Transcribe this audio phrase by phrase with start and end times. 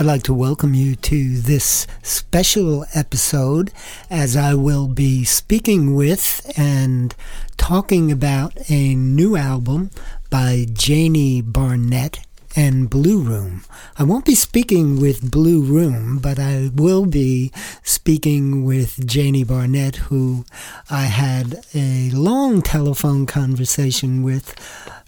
[0.00, 3.70] I'd like to welcome you to this special episode
[4.08, 7.14] as I will be speaking with and
[7.58, 9.90] talking about a new album
[10.30, 12.26] by Janie Barnett
[12.56, 13.62] and Blue Room.
[13.98, 19.96] I won't be speaking with Blue Room, but I will be speaking with Janie Barnett,
[19.96, 20.46] who
[20.88, 24.54] I had a long telephone conversation with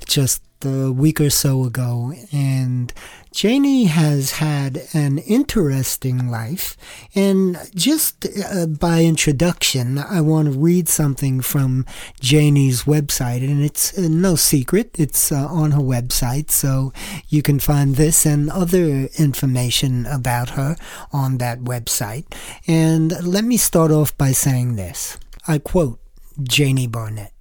[0.06, 2.12] just a week or so ago.
[2.30, 2.92] And
[3.32, 6.76] Janie has had an interesting life.
[7.14, 11.86] And just uh, by introduction, I want to read something from
[12.20, 13.42] Janie's website.
[13.42, 16.50] And it's uh, no secret, it's uh, on her website.
[16.50, 16.92] So
[17.28, 20.76] you can find this and other information about her
[21.10, 22.26] on that website.
[22.66, 25.18] And let me start off by saying this
[25.48, 25.98] I quote
[26.42, 27.32] Janie Barnett.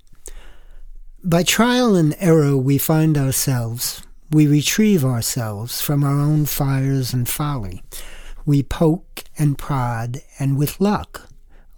[1.24, 7.28] By trial and error, we find ourselves we retrieve ourselves from our own fires and
[7.28, 7.84] folly.
[8.46, 11.30] We poke and prod, and with luck,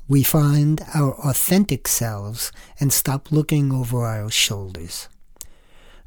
[0.07, 5.09] we find our authentic selves and stop looking over our shoulders.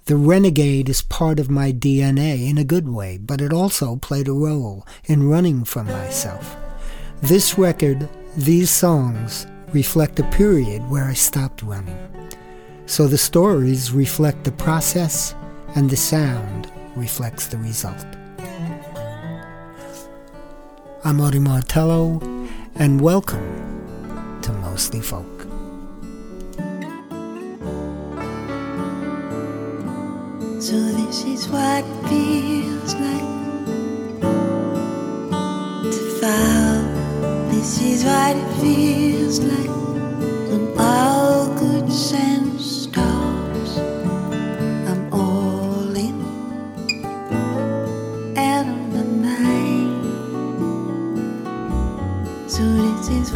[0.04, 4.28] The renegade is part of my DNA in a good way, but it also played
[4.28, 6.56] a role in running from myself.
[7.22, 11.98] This record, these songs, reflect a period where I stopped running.
[12.86, 15.34] So the stories reflect the process
[15.76, 18.06] and the sound reflects the result.
[21.04, 22.18] I'm Audie Martello,
[22.76, 25.42] and welcome to Mostly Folk.
[30.62, 33.28] So this is what feels like
[35.92, 37.50] to fall.
[37.50, 39.76] This is what it feels like
[40.48, 42.35] when all good sense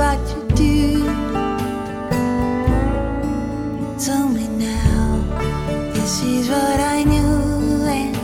[0.00, 1.04] what you do.
[3.98, 5.22] Tell me now,
[5.92, 8.16] this is what I knew, and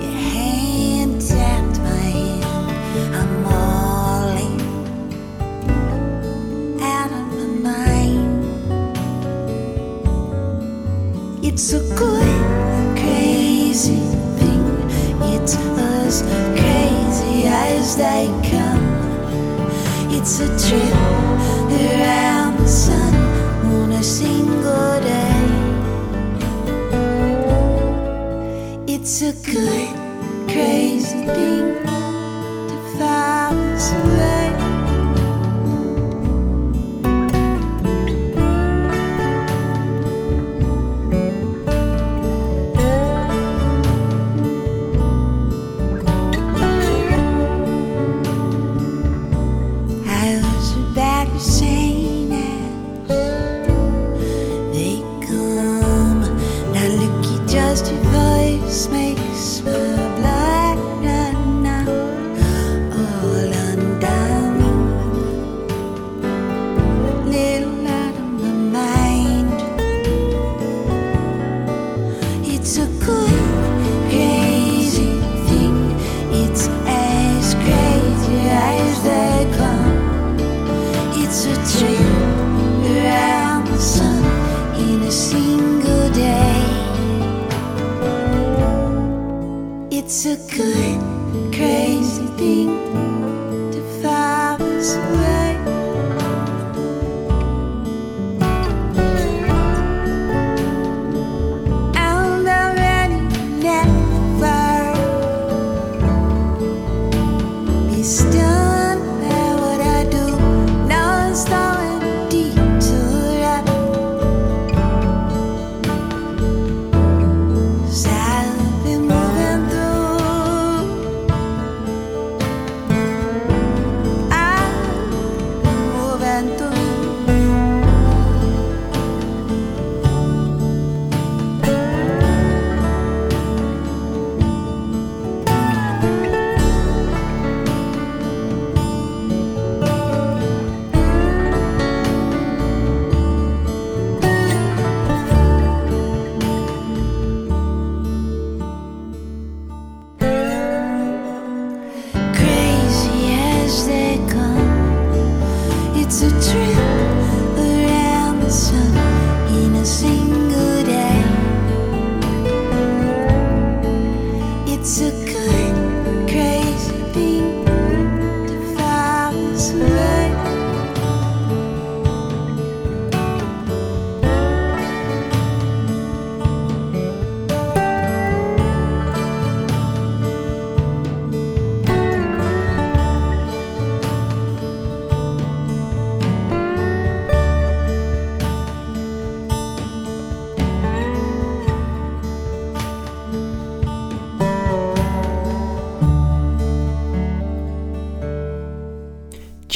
[0.00, 3.14] your hand tapped my hand.
[3.18, 3.46] I'm
[6.80, 8.44] out of my mind.
[11.44, 12.40] It's a good,
[12.94, 14.02] crazy
[14.38, 14.64] thing.
[15.34, 16.22] It's as
[16.60, 18.79] crazy as they come.
[20.12, 20.92] It's a trip
[21.70, 22.39] around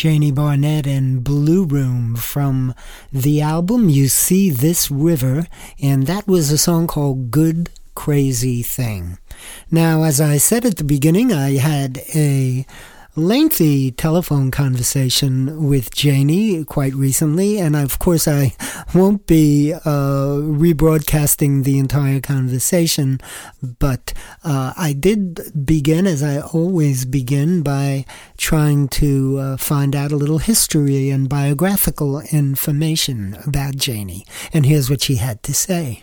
[0.05, 2.75] Janie Barnett and Blue Room from
[3.11, 5.47] the album You See This River,
[5.81, 9.17] and that was a song called Good Crazy Thing.
[9.71, 12.67] Now, as I said at the beginning, I had a
[13.17, 18.55] lengthy telephone conversation with Janie quite recently, and of course, I
[18.95, 23.21] won't be uh, rebroadcasting the entire conversation,
[23.79, 24.13] but
[24.43, 28.05] uh, I did begin, as I always begin, by
[28.37, 34.25] trying to uh, find out a little history and biographical information about Janie.
[34.53, 36.03] And here's what she had to say.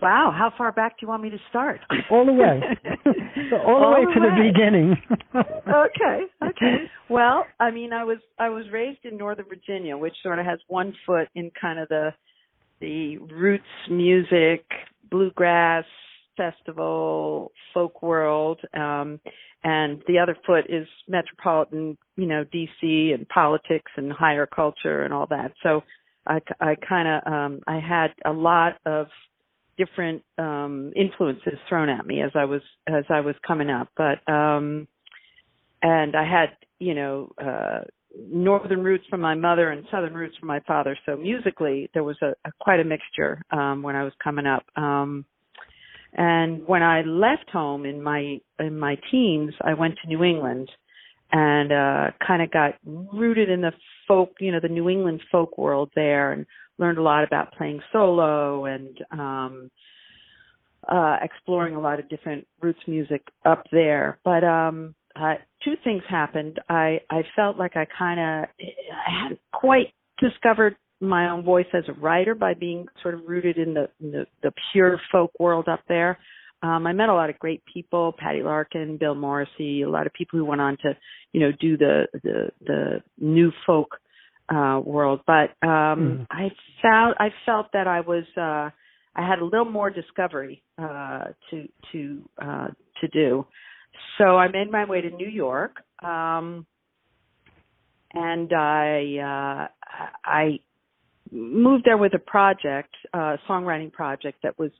[0.00, 1.80] Wow, how far back do you want me to start?
[2.10, 2.76] All the way.
[3.52, 4.28] all, all the way to way.
[4.28, 4.96] the beginning.
[5.68, 6.76] okay, okay.
[7.08, 10.58] Well, I mean, I was I was raised in Northern Virginia, which sort of has
[10.68, 12.14] one foot in kind of the
[12.80, 14.64] the roots music,
[15.10, 15.84] bluegrass
[16.38, 19.20] festival, folk world, um,
[19.62, 25.12] and the other foot is metropolitan, you know, DC and politics and higher culture and
[25.12, 25.52] all that.
[25.62, 25.82] So
[26.26, 29.06] I, I kind of um, I had a lot of
[29.78, 33.88] different um influences thrown at me as I was as I was coming up.
[33.96, 34.86] But um
[35.82, 37.80] and I had, you know, uh
[38.30, 40.96] northern roots from my mother and southern roots from my father.
[41.06, 44.64] So musically there was a, a quite a mixture um when I was coming up.
[44.76, 45.24] Um
[46.14, 50.70] and when I left home in my in my teens, I went to New England
[51.32, 53.72] and uh kind of got rooted in the
[54.06, 56.44] folk, you know, the New England folk world there and
[56.78, 59.70] learned a lot about playing solo and um
[60.88, 64.18] uh exploring a lot of different roots music up there.
[64.24, 65.34] But um uh
[65.64, 66.58] two things happened.
[66.68, 71.84] I i felt like i kind of i hadn't quite discovered my own voice as
[71.88, 75.68] a writer by being sort of rooted in the in the, the pure folk world
[75.68, 76.18] up there.
[76.62, 80.12] Um i met a lot of great people patty larkin bill morrissey a lot of
[80.14, 80.96] people who went on to
[81.32, 83.98] you know do the the the new folk
[84.52, 85.20] uh, world.
[85.26, 86.26] But um, mm.
[86.30, 86.48] I
[86.82, 88.70] felt I felt that I was uh,
[89.14, 92.68] I had a little more discovery uh, to to uh,
[93.00, 93.46] to do.
[94.18, 96.66] So I made my way to New York, um,
[98.12, 99.68] and I uh,
[100.24, 100.60] I
[101.30, 104.70] moved there with a project, a songwriting project that was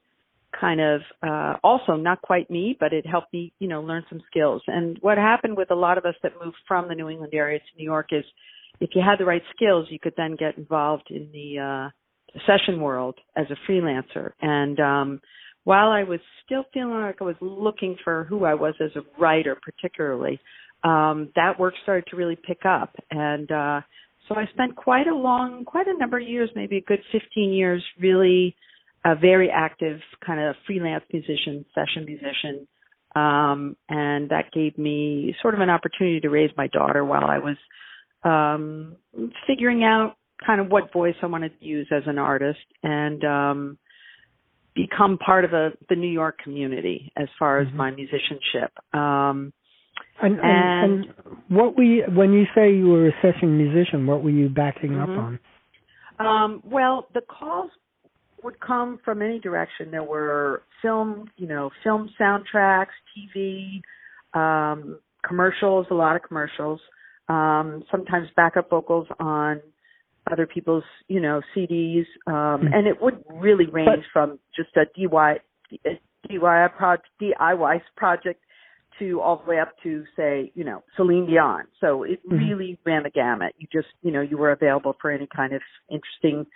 [0.60, 4.20] kind of uh also not quite me but it helped me you know learn some
[4.30, 7.32] skills and what happened with a lot of us that moved from the new england
[7.32, 8.22] area to new york is
[8.80, 12.80] if you had the right skills, you could then get involved in the uh, session
[12.80, 14.32] world as a freelancer.
[14.40, 15.20] And um,
[15.64, 19.20] while I was still feeling like I was looking for who I was as a
[19.20, 20.40] writer, particularly,
[20.84, 22.94] um, that work started to really pick up.
[23.10, 23.80] And uh,
[24.28, 27.52] so I spent quite a long, quite a number of years, maybe a good 15
[27.52, 28.56] years, really
[29.04, 32.66] a very active kind of freelance musician, session musician.
[33.14, 37.38] Um, and that gave me sort of an opportunity to raise my daughter while I
[37.38, 37.56] was
[38.24, 38.96] um,
[39.46, 43.78] figuring out kind of what voice I wanted to use as an artist and um,
[44.74, 47.76] become part of a, the New York community as far as mm-hmm.
[47.76, 48.72] my musicianship.
[48.92, 49.52] Um,
[50.20, 51.06] and, and, and,
[51.48, 54.92] what were you, when you say you were a session musician, what were you backing
[54.92, 55.12] mm-hmm.
[55.12, 55.38] up on?
[56.18, 57.70] Um, well, the calls
[58.42, 59.90] would come from any direction.
[59.90, 62.86] There were film, you know, film soundtracks,
[63.16, 63.80] TV,
[64.34, 66.80] um, commercials, a lot of commercials
[67.28, 69.60] um, sometimes backup vocals on
[70.30, 72.66] other people's, you know, CDs, um, mm-hmm.
[72.72, 75.36] and it would really range but, from just a DIY,
[75.84, 78.40] a DIY, project, DIY project
[78.98, 81.64] to all the way up to say, you know, Celine Dion.
[81.80, 82.36] So it mm-hmm.
[82.36, 83.54] really ran the gamut.
[83.58, 86.46] You just, you know, you were available for any kind of interesting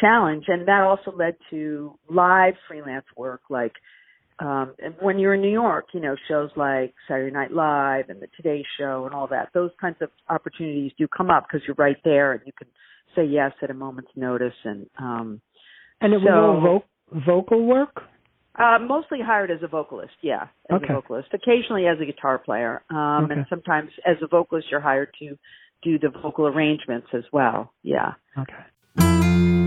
[0.00, 3.72] challenge, and that also led to live freelance work like
[4.42, 8.20] um and when you're in New York, you know, shows like Saturday Night Live and
[8.20, 11.76] the Today Show and all that, those kinds of opportunities do come up because you're
[11.76, 12.68] right there and you can
[13.14, 15.40] say yes at a moment's notice and um
[16.00, 16.82] and it so, was
[17.12, 18.02] all vo- vocal work?
[18.58, 20.86] Uh mostly hired as a vocalist, yeah, as okay.
[20.90, 21.28] a vocalist.
[21.32, 22.82] Occasionally as a guitar player.
[22.90, 23.34] Um okay.
[23.34, 25.38] and sometimes as a vocalist you're hired to
[25.82, 27.72] do the vocal arrangements as well.
[27.82, 28.12] Yeah.
[28.38, 29.61] Okay.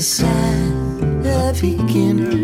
[0.00, 2.39] I'm a beginner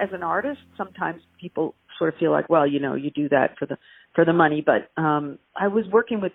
[0.00, 3.54] as an artist, sometimes people sort of feel like, well, you know, you do that
[3.58, 3.76] for the
[4.14, 4.64] for the money.
[4.64, 6.32] But um, I was working with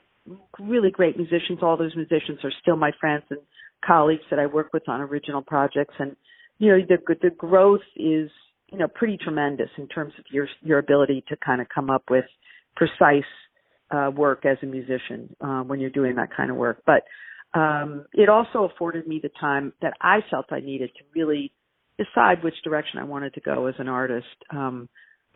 [0.60, 1.60] really great musicians.
[1.62, 3.40] All those musicians are still my friends and
[3.86, 6.16] colleagues that I work with on original projects, and
[6.58, 8.30] you know, the the growth is,
[8.72, 12.04] you know, pretty tremendous in terms of your your ability to kind of come up
[12.10, 12.26] with
[12.76, 13.24] precise
[13.92, 16.84] uh, work as a musician uh, when you're doing that kind of work.
[16.86, 17.04] But
[17.58, 21.52] um, it also afforded me the time that I felt I needed to really
[21.98, 24.28] decide which direction I wanted to go as an artist.
[24.50, 24.90] Um,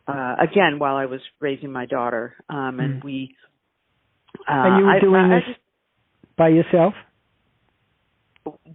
[0.07, 3.03] uh, again, while I was raising my daughter, um, and Mm.
[3.03, 3.35] we.
[4.47, 5.57] Uh, and you were doing I, I this
[6.37, 6.93] by yourself,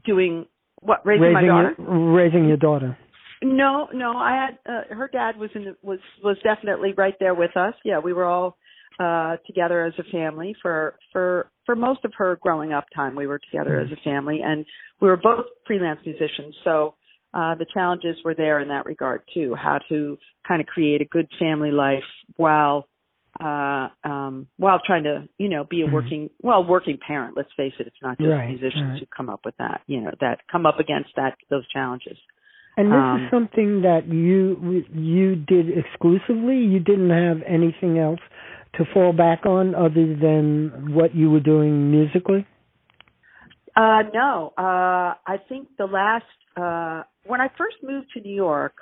[0.05, 0.47] doing
[0.81, 1.75] what raising, my daughter.
[1.79, 2.97] your raising your daughter.
[3.43, 7.35] No, no, I had uh, her dad was in the, was was definitely right there
[7.35, 7.75] with us.
[7.85, 8.57] Yeah, we were all
[9.00, 13.17] uh together as a family for for for most of her growing up time.
[13.17, 14.64] We were together as a family and
[15.00, 16.55] we were both freelance musicians.
[16.62, 16.95] So
[17.35, 20.17] uh the challenges were there in that regard too, how to
[20.49, 22.05] kind of create a good family life
[22.37, 22.87] while
[23.41, 25.93] uh um while trying to, you know, be a Mhm.
[25.93, 29.00] working well, working parent, let's face it, it's not just Right, musicians right.
[29.00, 32.17] who come up with that, you know, that come up against that those challenges.
[32.76, 36.59] And this Um, is something that you you did exclusively.
[36.59, 38.21] You didn't have anything else
[38.75, 42.47] to fall back on other than what you were doing musically.
[43.76, 44.53] Uh, no.
[44.57, 46.25] Uh, I think the last
[46.57, 48.75] uh, when I first moved to New York,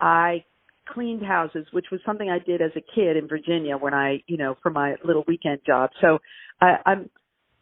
[0.00, 0.44] I
[0.88, 4.36] cleaned houses, which was something I did as a kid in Virginia when I, you
[4.36, 5.90] know, for my little weekend job.
[6.00, 6.18] So
[6.60, 7.10] I, I'm,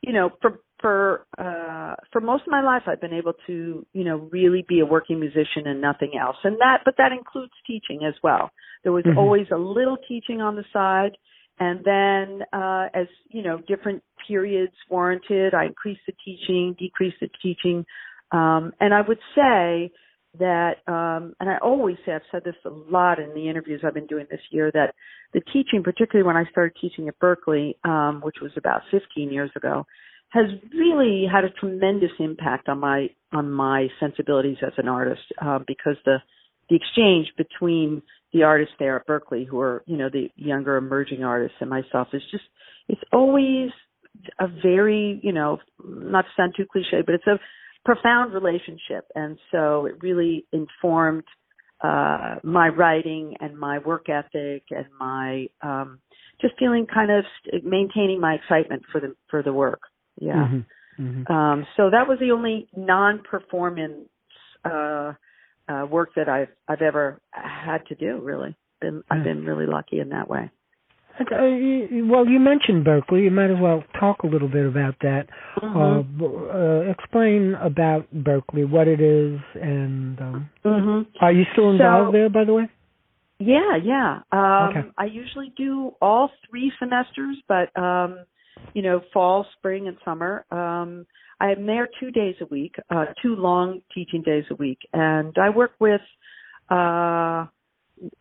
[0.03, 4.05] you know, for for uh, for most of my life, I've been able to, you
[4.05, 6.37] know, really be a working musician and nothing else.
[6.45, 8.51] And that, but that includes teaching as well.
[8.83, 9.17] There was Mhm.
[9.17, 11.17] always a little teaching on the side.
[11.59, 17.31] And then, uh, as you know, different periods warranted, I increased the teaching, decreased the
[17.43, 17.87] teaching.
[18.33, 19.91] Um, and I would say
[20.39, 23.95] that, um, and I always say, I've said this a lot in the interviews I've
[23.95, 24.95] been doing this year, that
[25.33, 29.51] the teaching, particularly when I started teaching at Berklee, um, which was about 15 years
[29.57, 29.87] ago,
[30.31, 35.59] has really had a tremendous impact on my on my sensibilities as an artist uh,
[35.67, 36.17] because the
[36.69, 38.03] the exchange between
[38.33, 42.09] the artists there at Berklee, who are you know the younger emerging artists, and myself
[42.13, 42.45] is just
[42.89, 43.71] it's always
[44.41, 47.39] a very you know not to sound too cliche, but it's a
[47.87, 51.25] profound relationship, and so it really informed
[51.83, 55.99] uh my writing and my work ethic and my um
[56.41, 59.81] just feeling kind of st- maintaining my excitement for the for the work.
[60.19, 60.49] Yeah.
[60.49, 60.65] Mhm.
[60.99, 61.31] Mhm.
[61.31, 64.09] um so that was the only non-performance
[64.65, 65.13] uh
[65.69, 68.57] uh work that i've i've ever had to do really.
[68.81, 70.51] Been i've been really lucky in that way
[71.21, 73.25] well, you mentioned Berklee.
[73.25, 75.27] You might as well talk a little bit about that.
[75.63, 76.19] Uh, Mhm.
[76.19, 82.09] b- uh, explain about Berklee, what it is, and um, mhm are you still involved
[82.09, 82.69] So- there, by the way?
[83.39, 84.21] Yeah, yeah.
[84.33, 84.85] Um Okay.
[84.97, 88.19] I usually do all three semesters, but um
[88.73, 90.45] you know, fall, spring, and summer.
[90.51, 91.07] Um,
[91.41, 95.51] I'm there two days a week, uh, two long teaching days a week, and I
[95.51, 96.01] work with
[96.71, 97.47] uh,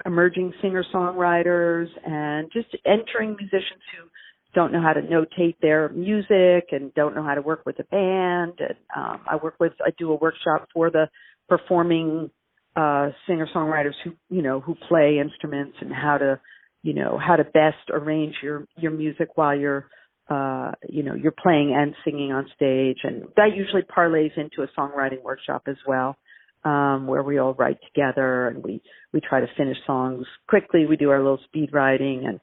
[0.05, 4.07] emerging singer songwriters and just entering musicians who
[4.53, 7.83] don't know how to notate their music and don't know how to work with a
[7.83, 8.53] band.
[8.59, 11.09] And um, I work with, I do a workshop for the
[11.49, 12.31] performing
[12.75, 16.39] uh, singer songwriters who, you know, who play instruments and how to,
[16.83, 19.87] you know, how to best arrange your your music while you're,
[20.29, 22.97] uh, you know, you're playing and singing on stage.
[23.03, 26.15] And that usually parlays into a songwriting workshop as well.
[26.65, 28.81] Um, where we all write together and we
[29.13, 30.87] we try to finish songs quickly.
[30.87, 32.39] We do our little speed writing and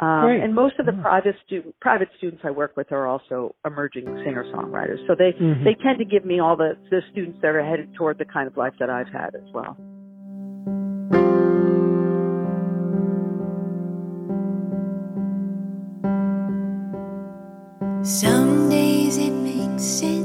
[0.00, 4.06] um, and most of the private student private students I work with are also emerging
[4.24, 5.04] singer songwriters.
[5.06, 5.64] So they Mhm.
[5.64, 8.48] they tend to give me all the the students that are headed toward the kind
[8.48, 9.76] of life that I've had as well.
[18.02, 20.23] Some days it makes sense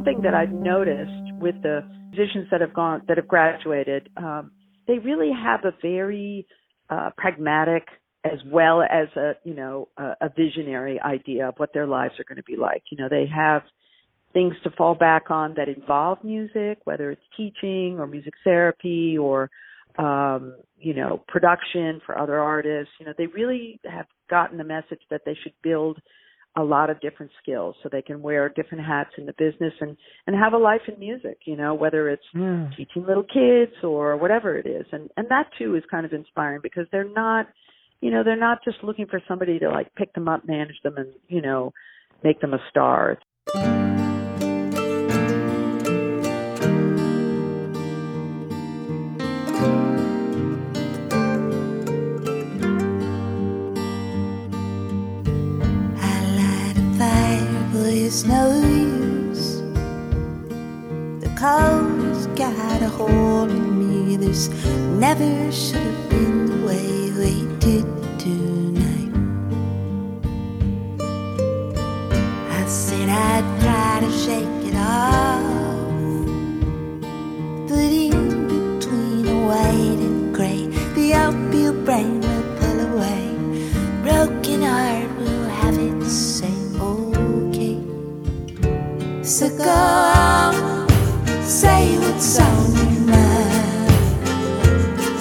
[0.00, 4.50] one thing that I've noticed with the musicians that have gone that have graduated, um,
[4.86, 6.46] they really have a very
[6.88, 7.84] uh, pragmatic
[8.24, 12.24] as well as a you know a, a visionary idea of what their lives are
[12.24, 12.82] going to be like.
[12.90, 13.62] You know, they have
[14.32, 19.50] things to fall back on that involve music, whether it's teaching or music therapy or
[19.98, 22.92] um, you know production for other artists.
[23.00, 26.00] You know, they really have gotten the message that they should build
[26.56, 27.76] a lot of different skills.
[27.82, 30.98] So they can wear different hats in the business and and have a life in
[30.98, 32.22] music you know whether it's
[32.76, 34.86] teaching little kids or whatever it is.
[34.92, 37.46] And and that too is kind of inspiring because they're not
[38.00, 40.94] you know they're not just looking for somebody to like pick them up manage them
[40.96, 41.72] and you know
[42.22, 43.18] make them a star
[58.10, 59.60] it's no use.
[61.22, 64.16] The cold's got a hold on me.
[64.16, 64.48] This
[64.98, 67.86] never should have been the way we did
[68.18, 69.14] tonight.
[72.58, 75.44] I said I'd try to shake it off,
[77.68, 82.19] but in between the white and gray, the opium brain
[89.30, 90.88] So go on,
[91.44, 93.92] say what's on your mind.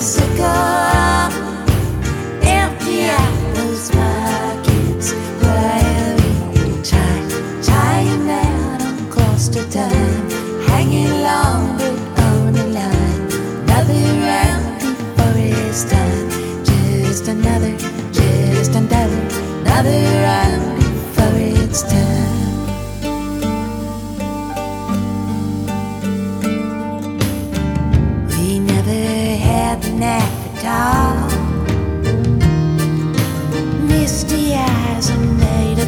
[0.02, 1.32] So on,
[2.42, 6.18] empty out those pockets while
[6.54, 7.22] we try,
[7.62, 9.99] trying out on close to time,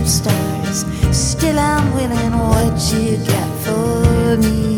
[0.08, 0.86] stories.
[1.12, 2.32] Still, I'm willing.
[2.32, 4.71] What you got for me?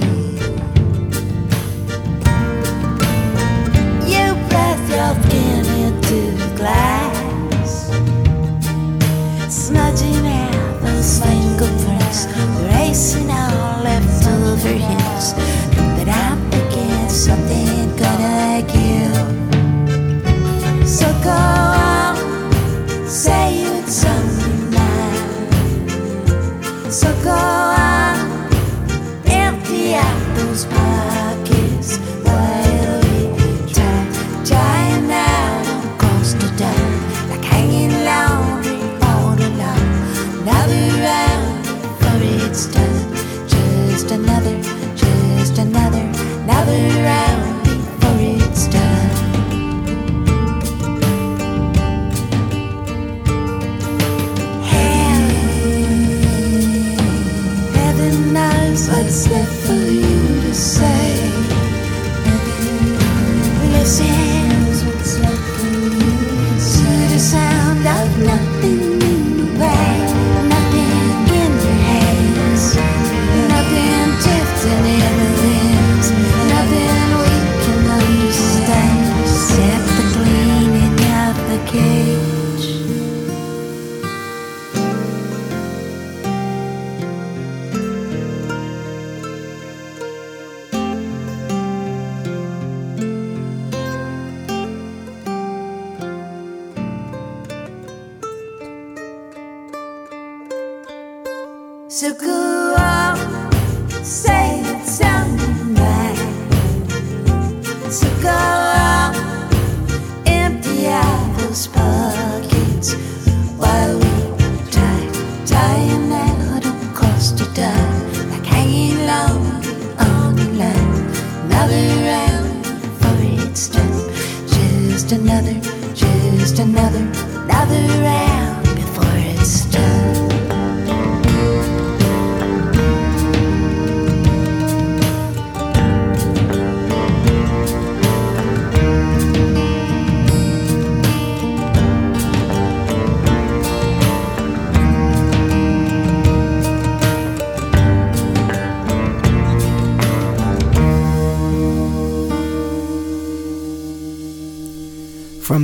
[44.13, 44.62] Another,
[44.95, 45.97] just another,
[46.43, 47.52] another round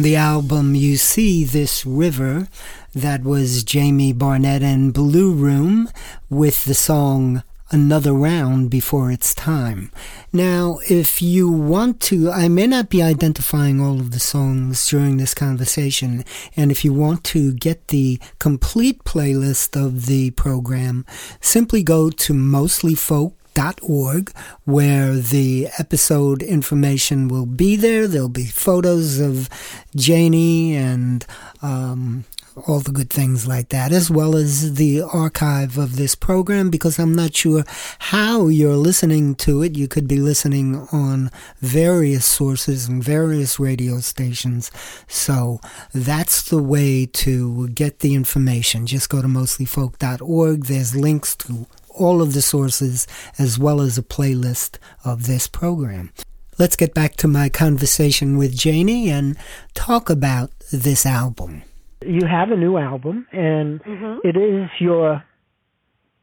[0.10, 2.48] the album You See This River,
[2.96, 5.88] that was Janie Barnett and Blue Room
[6.32, 9.92] with the song another round before it's time.
[10.34, 15.18] Now, if you want to, I may not be identifying all of the songs during
[15.18, 21.06] this conversation, and if you want to get the complete playlist of the program,
[21.40, 23.34] simply go to mostlyfolk
[23.82, 24.32] org
[24.66, 28.08] where the episode information will be there.
[28.08, 29.50] There'll be photos of
[29.96, 31.26] Janie and
[31.62, 32.26] um,
[32.68, 37.00] all the good things like that, as well as the archive of this program, because
[37.00, 37.64] I'm not sure
[38.00, 39.78] how you're listening to it.
[39.78, 44.72] You could be listening on various sources and various radio stations.
[45.08, 45.60] So
[45.94, 48.88] that's the way to get the information.
[48.88, 50.66] Just go to mostlyfolk.org.
[50.66, 51.68] There's links to
[52.00, 53.08] all of the sources
[53.38, 56.12] as well as a playlist of this program.
[56.58, 59.38] Let's get back to my conversation with Janie and
[59.74, 61.64] talk about this album.
[62.06, 64.28] You have a new album, and mm-hmm.
[64.28, 65.24] it is your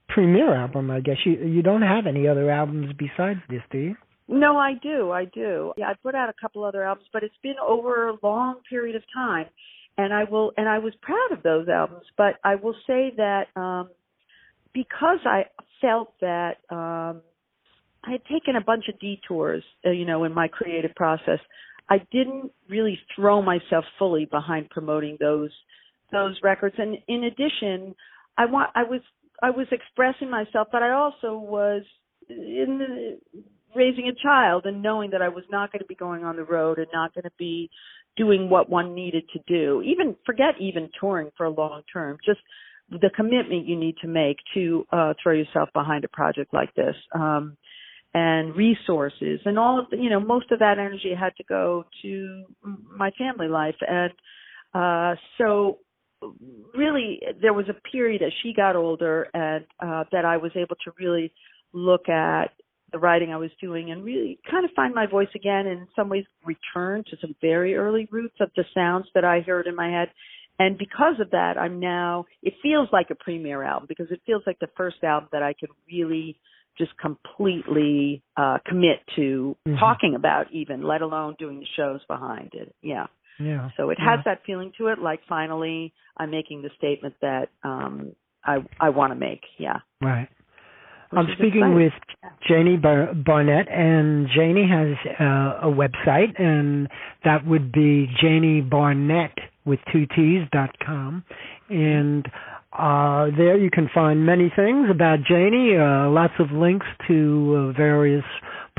[0.08, 1.16] premiere album, I guess.
[1.24, 3.96] You you don't have any other albums besides this, do you?
[4.28, 5.10] No, I do.
[5.10, 5.72] I do.
[5.76, 8.96] Yeah, I put out a couple other albums, but it's been over a long period
[8.96, 9.46] of time,
[9.96, 12.06] and I will and I was proud of those albums.
[12.16, 13.90] But I will say that um
[14.76, 15.46] because I
[15.80, 17.22] felt that um
[18.04, 21.40] I had taken a bunch of detours, uh, you know, in my creative process.
[21.88, 25.50] I didn't really throw myself fully behind promoting those
[26.12, 26.76] those records.
[26.78, 27.94] And in addition,
[28.38, 29.00] I want I was
[29.42, 31.82] I was expressing myself, but I also was
[32.28, 33.42] in the,
[33.74, 36.44] raising a child and knowing that I was not going to be going on the
[36.44, 37.70] road and not going to be
[38.16, 39.82] doing what one needed to do.
[39.82, 42.18] Even forget even touring for a long term.
[42.24, 42.40] Just
[42.90, 46.94] the commitment you need to make to uh throw yourself behind a project like this.
[47.14, 47.56] Um
[48.16, 51.84] and resources and all of the, you know, most of that energy had to go
[52.00, 52.44] to
[52.96, 53.74] my family life.
[53.86, 54.10] And,
[54.72, 55.80] uh, so
[56.74, 60.76] really there was a period as she got older and, uh, that I was able
[60.86, 61.30] to really
[61.74, 62.52] look at
[62.90, 65.88] the writing I was doing and really kind of find my voice again and in
[65.94, 69.76] some ways return to some very early roots of the sounds that I heard in
[69.76, 70.08] my head.
[70.58, 74.42] And because of that, I'm now, it feels like a premiere album because it feels
[74.46, 76.38] like the first album that I could really
[76.78, 79.78] just completely uh commit to mm-hmm.
[79.78, 82.74] talking about even let alone doing the shows behind it.
[82.82, 83.06] Yeah.
[83.38, 83.70] Yeah.
[83.76, 88.12] So it has that feeling to it like finally i'm making the statement that um
[88.44, 89.40] i i want to make.
[89.58, 89.78] Yeah.
[90.02, 90.28] Right.
[91.12, 91.74] I'm speaking exciting.
[91.76, 91.92] with
[92.48, 96.88] Janie Bar- Barnett, and Janie has uh, a website, and
[97.24, 99.32] that would be Janie Barnett
[99.66, 101.24] with two T's dot com,
[101.68, 102.24] and
[102.72, 107.76] uh, there you can find many things about Janie, uh, lots of links to uh,
[107.76, 108.24] various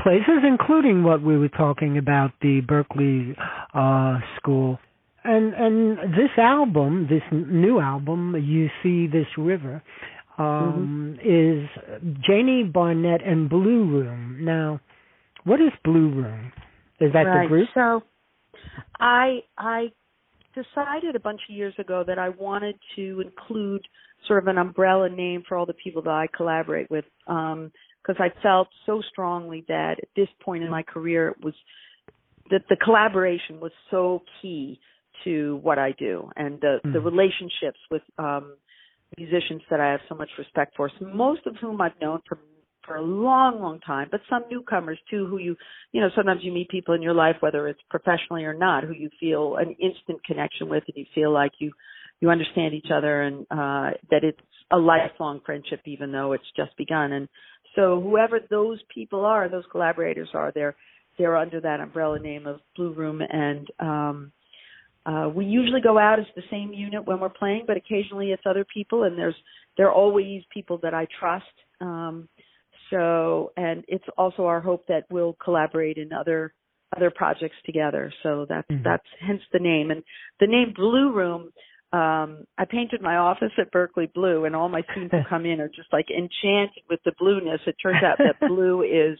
[0.00, 3.34] places, including what we were talking about, the Berklee
[3.74, 4.78] uh, School.
[5.24, 9.82] And and this album, this new album, you see this river,
[10.38, 12.04] um, mm-hmm.
[12.08, 14.38] is Janie Barnett and Blue Room.
[14.40, 14.80] Now,
[15.44, 16.52] what is Blue Room?
[17.00, 17.42] Is that right.
[17.42, 17.68] the group?
[17.74, 18.02] So,
[18.98, 19.92] I I
[20.54, 23.86] decided a bunch of years ago that I wanted to include
[24.26, 28.16] sort of an umbrella name for all the people that I collaborate with because um,
[28.18, 31.54] I felt so strongly that at this point in my career it was
[32.50, 34.80] that the collaboration was so key
[35.24, 36.92] to what I do and the mm.
[36.92, 38.54] the relationships with um
[39.16, 42.38] musicians that I have so much respect for, so most of whom I've known for
[42.88, 45.54] for a long, long time, but some newcomers too who you,
[45.92, 48.92] you know, sometimes you meet people in your life, whether it's professionally or not, who
[48.92, 51.70] you feel an instant connection with and you feel like you,
[52.20, 54.40] you understand each other and, uh, that it's
[54.72, 57.12] a lifelong friendship even though it's just begun.
[57.12, 57.28] And
[57.76, 60.74] so whoever those people are, those collaborators are, they're,
[61.18, 64.32] they're under that umbrella name of Blue Room and, um,
[65.08, 68.42] uh, we usually go out as the same unit when we're playing, but occasionally it's
[68.44, 69.34] other people, and there's
[69.78, 71.46] there are always people that I trust.
[71.80, 72.28] Um,
[72.90, 76.52] so, and it's also our hope that we'll collaborate in other
[76.96, 78.12] other projects together.
[78.22, 78.82] So that's mm-hmm.
[78.84, 79.90] that's hence the name.
[79.90, 80.02] And
[80.40, 81.50] the name Blue Room,
[81.92, 85.60] um, I painted my office at Berklee blue, and all my students who come in
[85.60, 87.60] are just like enchanted with the blueness.
[87.66, 89.18] It turns out that blue is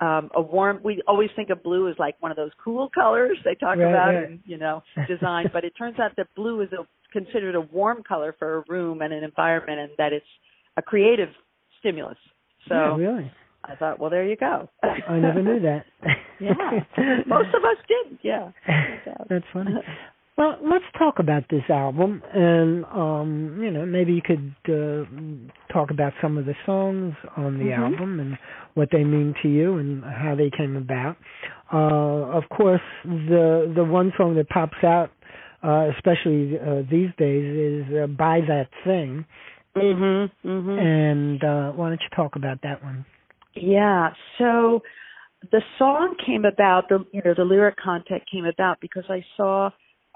[0.00, 3.38] um a warm we always think of blue as like one of those cool colors
[3.46, 4.24] they talk right, about right.
[4.24, 8.02] in you know design but it turns out that blue is a, considered a warm
[8.06, 10.26] color for a room and an environment and that it's
[10.76, 11.30] a creative
[11.78, 12.18] stimulus
[12.68, 13.32] so yeah, really?
[13.64, 14.68] I thought, well, there you go.
[14.82, 15.84] I never knew that.
[16.40, 16.52] yeah,
[17.26, 18.18] most of us did.
[18.22, 18.50] Yeah,
[19.28, 19.72] that's funny.
[20.38, 25.90] Well, let's talk about this album, and um, you know, maybe you could uh, talk
[25.90, 27.82] about some of the songs on the mm-hmm.
[27.82, 28.36] album and
[28.74, 31.16] what they mean to you and how they came about.
[31.72, 35.10] Uh, of course, the the one song that pops out,
[35.64, 39.24] uh, especially uh, these days, is uh, "Buy That Thing."
[39.76, 40.30] Mhm.
[40.44, 40.78] Mhm.
[40.80, 43.04] And uh, why don't you talk about that one?
[43.54, 44.12] Yeah.
[44.38, 44.82] So
[45.50, 46.88] the song came about.
[46.88, 49.70] The you know the lyric content came about because I saw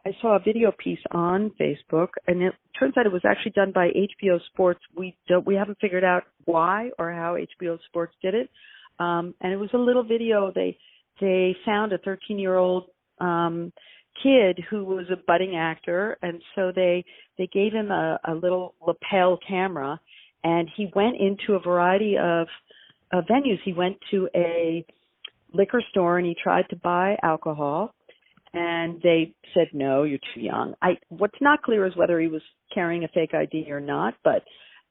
[0.05, 3.73] I saw a video piece on Facebook, and it turns out it was actually done
[3.73, 4.81] by HBO Sports.
[4.97, 8.49] We don't we haven't figured out why or how HBO Sports did it.
[8.99, 10.53] Um, and it was a little video.
[10.55, 10.79] They
[11.21, 12.85] they found a 13 year old
[13.21, 13.73] um,
[14.23, 17.05] kid who was a budding actor, and so they
[17.39, 20.01] they gave him a, a little lapel camera,
[20.45, 22.47] and he went into a variety of
[23.13, 23.59] uh, venues.
[23.65, 24.85] He went to a
[25.53, 27.95] liquor store and he tried to buy alcohol
[28.53, 30.75] and they said no you're too young.
[30.83, 32.43] I what's not clear is whether he was
[32.73, 34.45] carrying a fake id or not but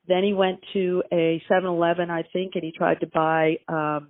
[0.08, 4.10] then he went to a 7-eleven i think and he tried to buy um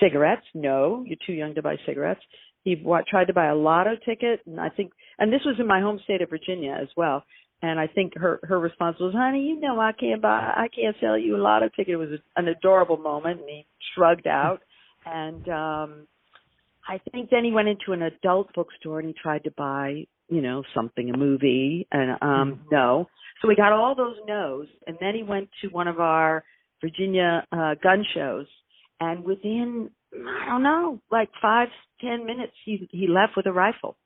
[0.00, 0.46] cigarettes.
[0.54, 2.22] No you're too young to buy cigarettes
[2.64, 5.66] he wa- tried to buy a lotto ticket and i think and this was in
[5.66, 7.24] my home state of virginia as well.
[7.64, 10.96] And i think her her response was honey you know i can't buy i can't
[11.00, 11.94] sell you a lotto ticket.
[11.94, 14.60] It was a, an adorable moment and he shrugged out.
[15.06, 16.06] And um
[16.88, 20.42] I think then he went into an adult bookstore and he tried to buy, you
[20.42, 22.20] know, something, a movie, and um
[22.54, 22.68] Mm-hmm.
[22.72, 23.08] no.
[23.40, 26.44] So we got all those no's, and then he went to one of our
[26.80, 28.46] Virginia uh gun shows,
[29.00, 31.68] and within I don't know, like five
[32.02, 33.96] ten minutes, he he left with a rifle.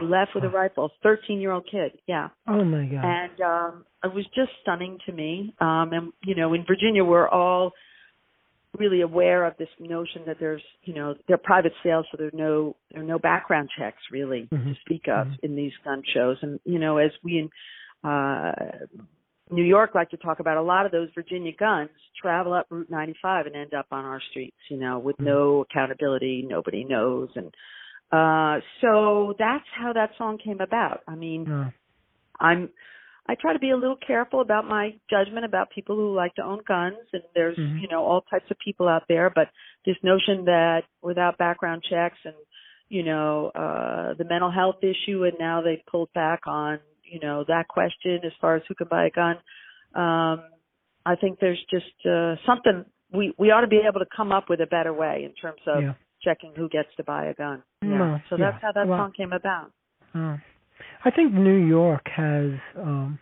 [0.00, 3.04] He left with a rifle, thirteen year old kid, yeah Oh my God!
[3.04, 7.28] and um it was just stunning to me um and you know in virginia we're
[7.28, 7.72] all
[8.78, 12.76] really aware of this notion that there's you know they're private sales so there's no
[12.90, 14.74] there are no background checks really Mhm.
[14.74, 15.38] to speak of Mhm.
[15.42, 17.50] in these gun shows and you know as we in
[18.10, 18.52] uh
[19.52, 22.90] New York like to talk about a lot of those Virginia guns travel up Route
[22.90, 25.24] 95 and end up on our streets, you know, with Mhm.
[25.26, 27.54] no accountability, nobody knows and
[28.10, 31.02] uh so that's how that song came about.
[31.08, 31.72] I mean, Oh.
[32.40, 32.70] I'm
[33.26, 36.42] I try to be a little careful about my judgment about people who like to
[36.42, 37.80] own guns and there's Mhm.
[37.80, 39.48] you know all types of people out there but
[39.86, 42.34] this notion that without background checks and
[42.88, 46.78] you know uh the mental health issue and now they pulled back on
[47.12, 49.36] you know that question as far as who can buy a gun
[49.94, 50.38] um
[51.04, 54.44] I think there's just uh something we we ought to be able to come up
[54.48, 55.94] with a better way in terms of yeah.
[56.22, 57.62] checking who gets to buy a gun.
[57.82, 57.88] Yeah.
[57.98, 58.50] No, so yeah.
[58.50, 59.72] that's how that Well- song came about.
[60.14, 60.38] Oh.
[61.04, 63.18] I think New York has, um,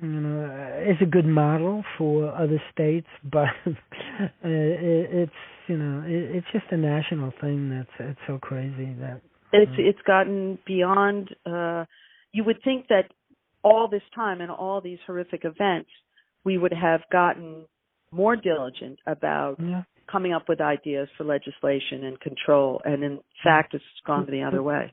[0.00, 6.02] you know, is a good model for other states, but uh, it, it's you know,
[6.06, 9.20] it, it's just a national thing that's it's so crazy that.
[9.52, 9.88] it's Mm.
[9.88, 11.84] it's gotten beyond uh
[12.32, 13.10] you would think that
[13.62, 15.90] all this time and all these horrific events
[16.44, 17.64] we would have gotten
[18.10, 19.82] more diligent about Yeah.
[20.08, 24.62] coming up with ideas for legislation and control and in fact it's gone the other
[24.62, 24.92] way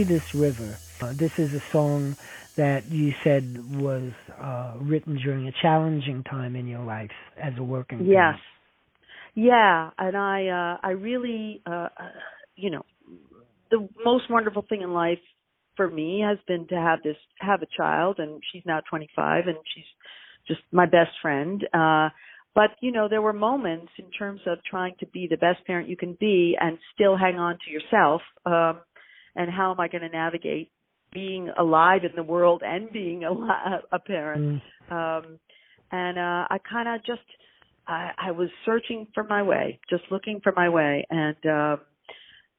[0.00, 0.78] see this river.
[1.00, 2.16] Uh, this is a song
[2.56, 7.10] that you said was uh, written during a challenging time in your life
[7.42, 8.00] as a working.
[8.00, 8.14] Yes.
[8.14, 8.40] Parent.
[9.34, 11.88] Yeah, and I uh I really uh
[12.56, 12.84] you know
[13.70, 15.20] the most wonderful thing in life
[15.76, 19.56] for me has been to have this have a child and she's now 25 and
[19.72, 19.84] she's
[20.48, 22.08] just my best friend uh
[22.56, 25.88] but you know there were moments in terms of trying to be the best parent
[25.88, 28.80] you can be and still hang on to yourself um
[29.36, 30.70] and how am I going to navigate
[31.12, 34.92] being alive in the world and being a, a parent mm.
[34.92, 35.38] um
[35.90, 37.22] and uh I kind of just
[37.90, 41.76] I, I was searching for my way, just looking for my way, and uh,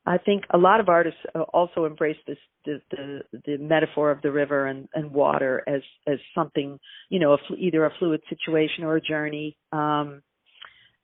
[0.06, 4.22] I think a lot of artists uh, also embrace this the, the the metaphor of
[4.22, 8.84] the river and, and water as as something you know a, either a fluid situation
[8.84, 9.58] or a journey.
[9.72, 10.22] Um,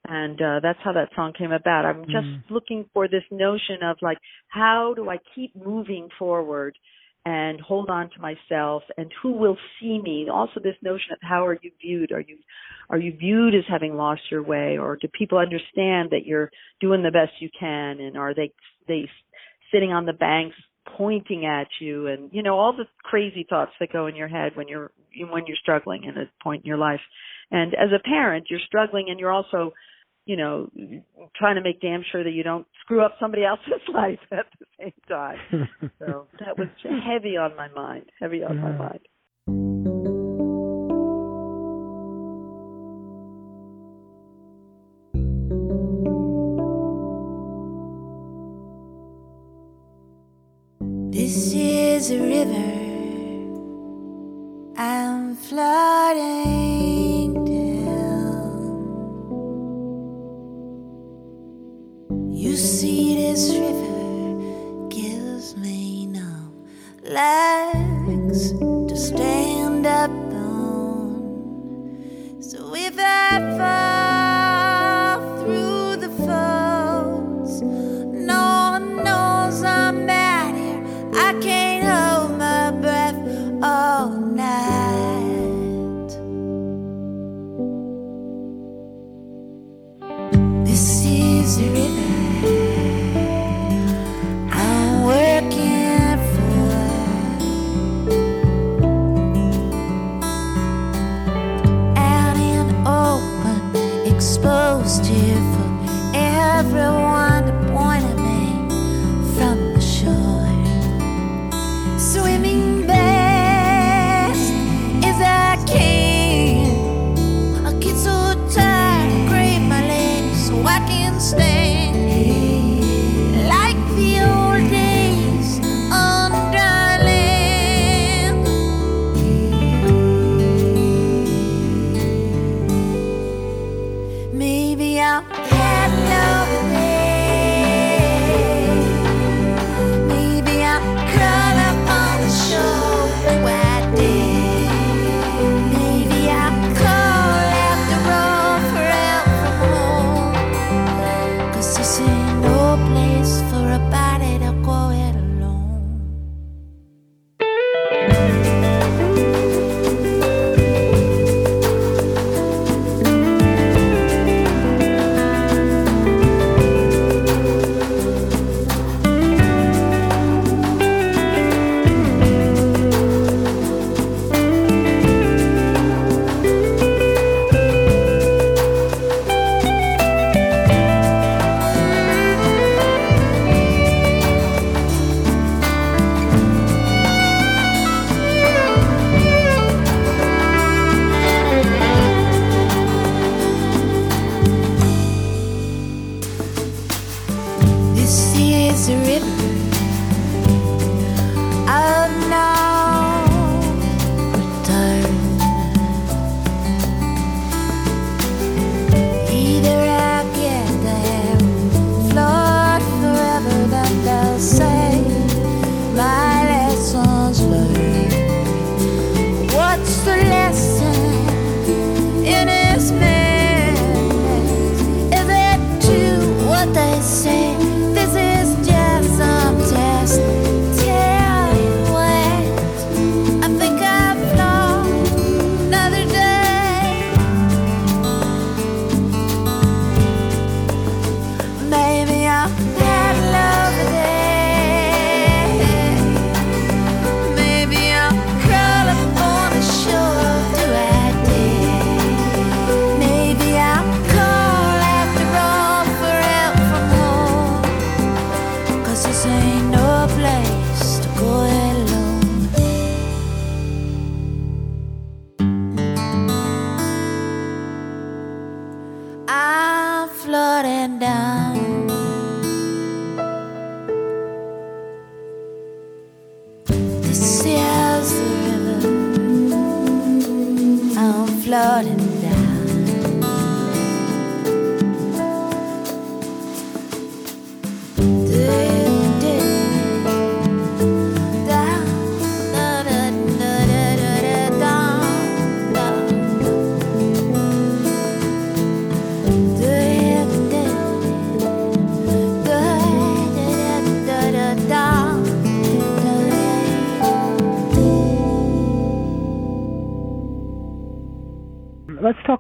[0.08, 1.86] and uh, that's how that song came about.
[1.86, 2.42] I'm just mm.
[2.50, 6.78] looking for this notion of like, how do I keep moving forward
[7.26, 10.28] and hold on to myself and who will see me?
[10.32, 12.14] Also this notion of how are you viewed?
[12.14, 12.38] Are you
[12.90, 14.78] are you viewed as having lost your way?
[14.78, 16.50] Or do people understand that you're
[16.80, 18.00] doing the best you can?
[18.00, 18.54] And are they
[18.88, 19.10] they
[19.74, 20.56] sitting on the banks
[20.98, 22.08] pointing at you?
[22.08, 24.92] And you know all the crazy thoughts that go in your head when you're
[25.30, 27.02] when you're struggling at a point in your life.
[27.52, 29.74] And as a parent you're struggling and you're also
[30.28, 30.70] you know,
[31.38, 34.66] trying to make damn sure that you don't screw up somebody else's life at the
[34.78, 35.38] same time.
[36.00, 39.00] so that was heavy on my mind, heavy on my mind.
[51.14, 52.88] This is a river
[54.78, 55.87] I'm flooding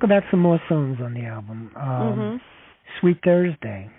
[0.07, 1.71] about some more songs on the album.
[1.75, 2.41] Um, Mhm.
[2.99, 3.89] Sweet Thursday.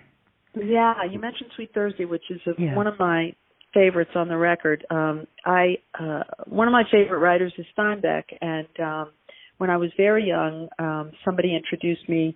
[0.55, 2.75] Yeah, you mentioned Sweet Thursday, which is a, Yeah.
[2.75, 3.33] one of my
[3.73, 4.83] favorites on the record.
[4.89, 9.11] Um, I uh, one of my favorite writers is Steinbeck, and um,
[9.59, 12.35] when I was very young, um, somebody introduced me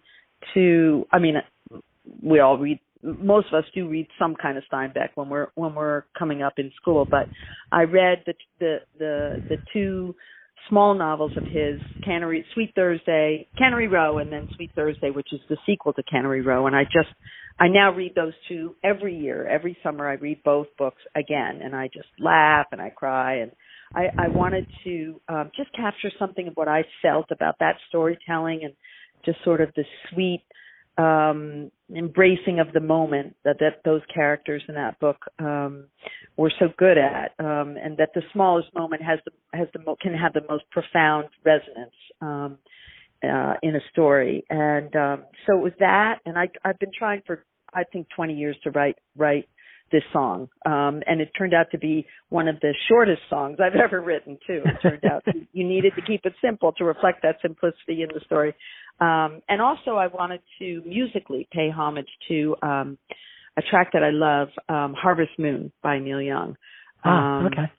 [0.54, 1.08] to.
[1.12, 1.42] I mean,
[2.22, 2.80] we all read.
[3.02, 6.60] Most of us do read some kind of Steinbeck when we're when we're coming up
[6.60, 7.06] in school.
[7.10, 7.28] But
[7.72, 10.16] I read the the the, the two
[10.70, 15.40] small novels of his, Cannery Sweet Thursday, Cannery Row, and then Sweet Thursday, which is
[15.50, 16.68] the sequel to Cannery Row.
[16.68, 17.10] And I just
[17.60, 19.48] I now read those two every year.
[19.48, 23.52] Every summer I read both books again and I just laugh and I cry and
[23.96, 28.62] I, I wanted to um, just capture something of what I felt about that storytelling
[28.64, 28.74] and
[29.24, 30.44] just sort of the sweet
[30.98, 35.86] um embracing of the moment that that those characters in that book um
[36.38, 39.98] were so good at um and that the smallest moment has the has the mo-
[40.02, 42.58] can have the most profound resonance um
[43.24, 44.44] uh, in a story.
[44.50, 48.34] And um, so it was that, and I, I've been trying for I think 20
[48.36, 49.48] years to write write
[49.92, 53.76] this song, um, and it turned out to be one of the shortest songs I've
[53.80, 54.64] ever written too.
[54.66, 58.22] It turned out you needed to keep it simple to reflect that simplicity in the
[58.26, 58.54] story,
[59.00, 62.98] um, and also I wanted to musically pay homage to um,
[63.58, 66.56] a track that I love, um, "Harvest Moon" by Neil Young.
[67.06, 67.72] Ah, Um, okay.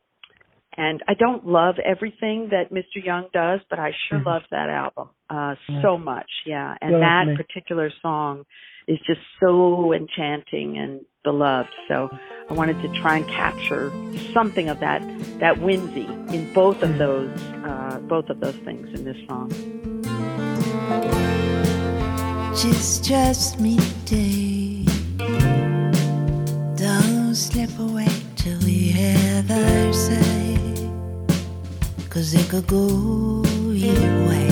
[0.77, 3.05] and I don't love everything that Mr.
[3.05, 4.27] Young does, but I sure Mhm.
[4.27, 5.83] love that album uh Yeah.
[5.83, 6.31] so much.
[6.47, 8.45] Yeah, and Yeah, that particular song
[8.87, 11.71] is just so enchanting and beloved.
[11.89, 12.09] So
[12.49, 13.91] I wanted to try and capture
[14.33, 15.03] something of that
[15.41, 16.07] that whimsy
[16.37, 17.31] in both of those
[17.65, 19.51] uh both of those things in this song.
[22.55, 24.85] Just trust me today.
[26.77, 30.57] Don't slip away till we have our say.
[32.11, 34.51] Cause it could go either way.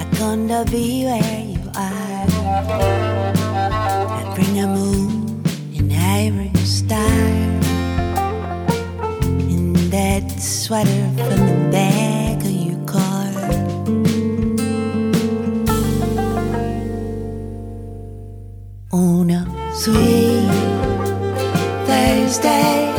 [0.00, 1.39] I'm gonna be where
[10.40, 13.26] sweater from the back of your car.
[18.92, 20.48] On a sweet
[21.86, 22.92] Thursday,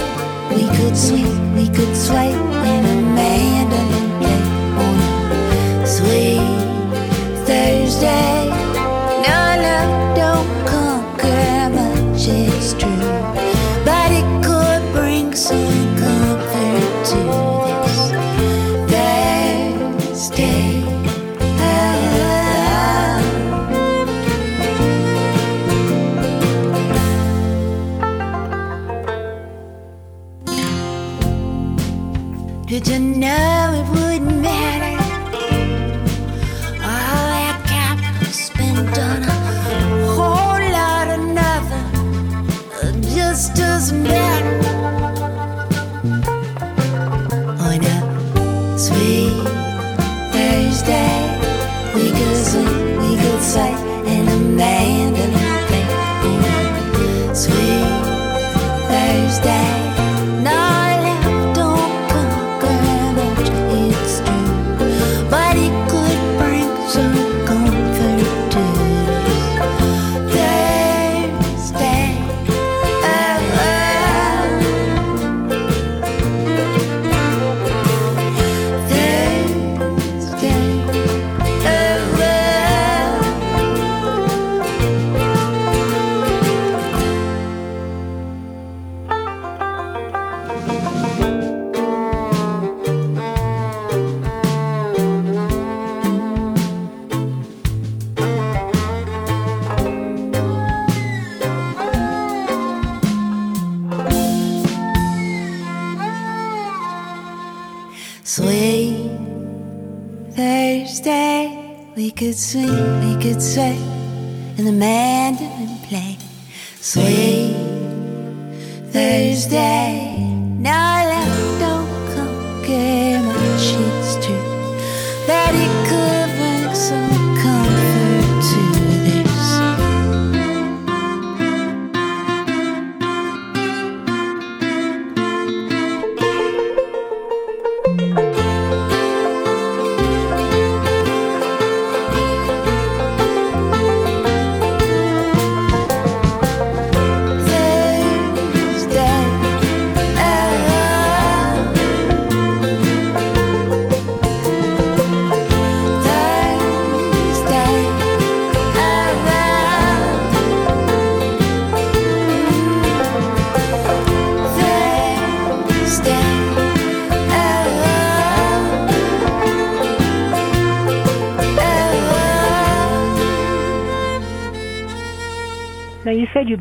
[0.53, 1.25] we could sweep,
[1.55, 3.60] we could sway in a mandolin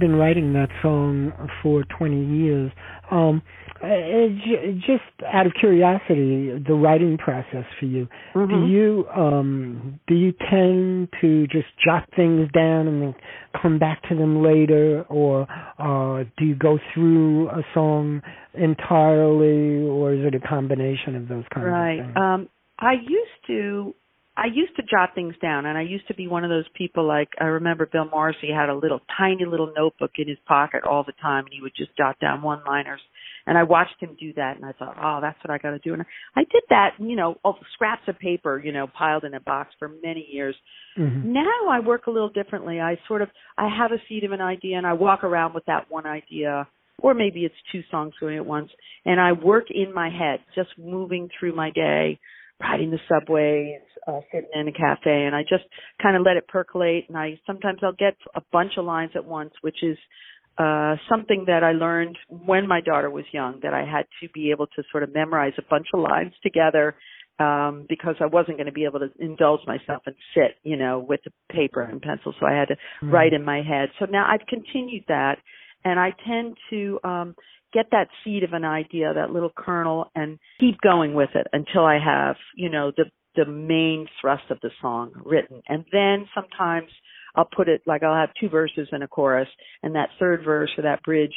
[0.01, 1.33] Now you said you've been writing that song
[1.63, 2.73] for 20 years.
[3.11, 3.43] Um,
[3.83, 3.89] uh,
[4.87, 8.09] just out of curiosity, the writing process for you.
[8.35, 8.69] Do Mhm.
[8.69, 13.15] you um, do you tend to just jot things down and then
[13.61, 15.47] come back to them later, or
[15.79, 18.23] uh, do you go through a song
[18.55, 22.17] entirely, or is it a combination of those kinds right of things?
[22.17, 22.35] Right.
[22.35, 22.49] um
[22.79, 23.95] i used to
[24.37, 27.07] i used to jot things down and i used to be one of those people
[27.07, 31.05] like i remember bill morrissey had a little tiny little notebook in his pocket all
[31.05, 33.01] the time and he would just jot down one liners
[33.47, 35.79] and i watched him do that and i thought oh that's what i got to
[35.81, 36.05] do and
[36.37, 39.41] i did that you know all the scraps of paper you know piled in a
[39.41, 40.55] box for many years
[40.99, 41.25] Mhm.
[41.27, 42.81] now I work a little differently.
[42.81, 45.65] I sort of I have a seed of an idea and I walk around with
[45.67, 46.67] that one idea
[46.99, 48.71] or maybe it's two songs going at once
[49.07, 52.19] and I work in my head just moving through my day,
[52.61, 55.65] riding the subways, uh sitting in a cafe and I just
[56.03, 59.25] kind of let it percolate and I sometimes I'll get a bunch of lines at
[59.25, 59.97] once which is
[60.59, 64.51] uh something that I learned when my daughter was young that I had to be
[64.51, 66.97] able to sort of memorize a bunch of lines together
[67.39, 70.99] um because I wasn't going to be able to indulge myself and sit, you know,
[70.99, 73.13] with the paper and pencil so I had to Mhm.
[73.13, 73.91] write in my head.
[73.99, 75.39] So now I've continued that
[75.85, 77.35] and I tend to um
[77.73, 81.85] get that seed of an idea, that little kernel and keep going with it until
[81.87, 83.05] I have, you know, the
[83.41, 85.63] the main thrust of the song written.
[85.69, 86.91] And then sometimes
[87.35, 89.49] I'll put it like I'll have two verses and a chorus
[89.83, 91.33] and that third verse or that bridge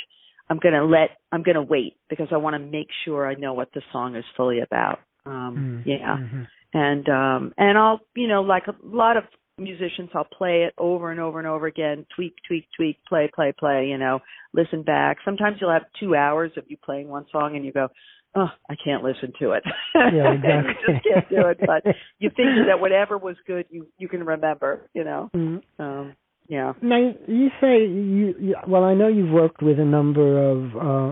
[0.49, 3.53] I'm going to let I'm to wait because I want to make sure I know
[3.53, 4.99] what the song is fully about.
[5.25, 5.83] Um Mhm.
[5.85, 6.47] yeah Mhm.
[6.73, 9.23] and um and I'll you know like a lot of
[9.57, 13.53] musicians I'll play it over and over and over again tweak tweak tweak play play
[13.57, 14.19] play you know
[14.51, 17.87] listen back sometimes you'll have 2 hours of you playing one song and you go
[18.35, 19.63] oh I can't listen to it
[19.95, 20.73] Yeah, exactly.
[20.73, 21.83] you just can't do it but
[22.19, 25.61] you think that whatever was good you you can remember you know Mhm.
[25.79, 26.15] um
[26.47, 30.75] yeah Now you say you, you well I know you've worked with a number of
[30.75, 31.11] uh,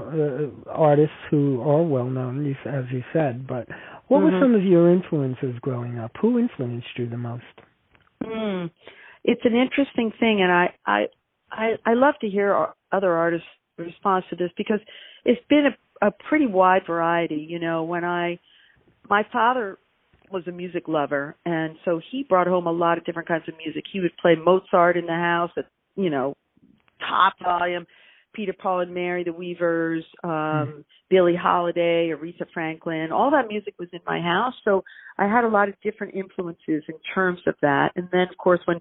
[0.67, 3.67] uh artists who are well known as you said but
[4.07, 4.41] what were Mhm.
[4.41, 7.45] some of your influences growing up who influenced you the most
[8.23, 8.69] Mm.
[9.23, 11.07] It's an interesting thing, and I I
[11.51, 13.47] I, I love to hear other artists'
[13.77, 14.79] response to this because
[15.25, 17.45] it's been a, a pretty wide variety.
[17.49, 18.39] You know, when I
[19.09, 19.77] my father
[20.31, 23.55] was a music lover, and so he brought home a lot of different kinds of
[23.57, 23.83] music.
[23.91, 26.35] He would play Mozart in the house at you know
[26.99, 27.85] top volume.
[28.33, 33.89] Peter, Paul, and Mary, the Weavers, um, Billie Holiday, Aretha Franklin, all that music was
[33.91, 34.53] in my house.
[34.63, 34.85] So
[35.17, 37.91] I had a lot of different influences in terms of that.
[37.97, 38.79] And then, of course, when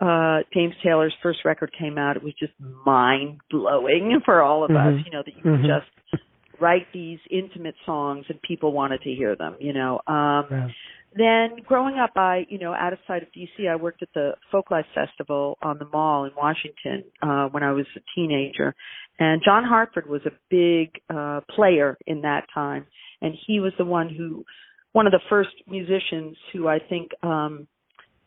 [0.00, 2.52] uh James Taylor's first record came out, it was just
[2.86, 4.98] mind blowing for all of Mhm.
[5.00, 5.04] us.
[5.04, 5.66] You know that you could Mhm.
[5.66, 6.22] just
[6.60, 9.56] write these intimate songs and people wanted to hear them.
[9.60, 10.00] You know.
[10.06, 10.68] Um, Yeah.
[11.16, 14.32] then growing up i you know out of sight of dc i worked at the
[14.52, 18.74] folklife festival on the mall in washington uh when i was a teenager
[19.18, 22.86] and john hartford was a big uh player in that time
[23.22, 24.44] and he was the one who
[24.92, 27.66] one of the first musicians who i think um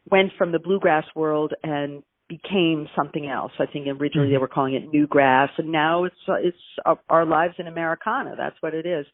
[0.09, 2.01] went from the bluegrass world and
[2.31, 3.51] became something else.
[3.59, 6.97] I think originally they were calling it new grass and now it's uh, it's our,
[7.09, 8.35] our lives in americana.
[8.37, 9.05] That's what it is.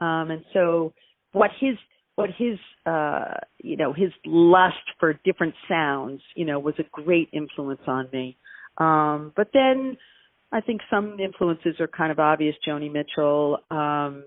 [0.00, 0.92] Um and so
[1.32, 1.76] what his
[2.16, 7.28] what his uh you know his lust for different sounds you know was a great
[7.32, 8.36] influence on me.
[8.78, 9.96] Um but then
[10.52, 12.54] i think some influences are kind of obvious.
[12.66, 14.24] Joni mitchell um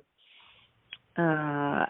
[1.17, 1.85] uh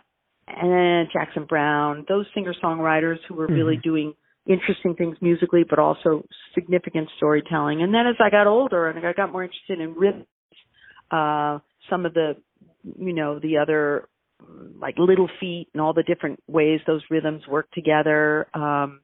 [0.47, 3.83] and jackson browne those singer songwriters who were really Mhm.
[3.83, 4.13] doing
[4.47, 6.25] interesting things musically but also
[6.55, 10.25] significant storytelling and then as i got older and i got more interested in rhythms
[11.11, 11.59] uh
[11.89, 12.35] some of the
[12.97, 14.07] you know the other
[14.79, 18.47] like Little Feat and all the different ways those rhythms work together.
[18.53, 19.01] Um,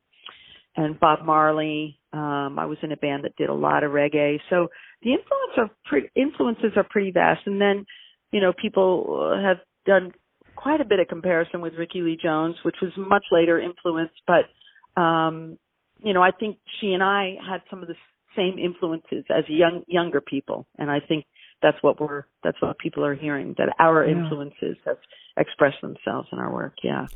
[0.78, 2.00] and Bob Marley.
[2.12, 4.40] Um, I was in a band that did a lot of reggae.
[4.50, 4.68] So
[5.02, 7.42] the influence are pre- influences are pretty vast.
[7.46, 7.86] And then,
[8.32, 10.12] you know, people have done
[10.56, 14.12] quite a bit of comparison with Rickie Lee Jones, which was much later influence.
[14.28, 14.46] But,
[14.98, 15.58] um,
[16.04, 17.96] you know, I think she and I had some of the
[18.36, 21.26] same influences as young younger people, and I think
[21.62, 24.12] that's what we're that's what people are hearing that our Yeah.
[24.18, 24.98] influences have
[25.38, 26.74] expressed themselves in our work.
[26.84, 27.08] Yeah.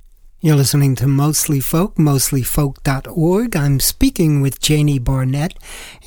[0.41, 3.57] You're listening to Mostly Folk, mostlyfolk.org.
[3.57, 5.53] I'm speaking with Janie Barnett,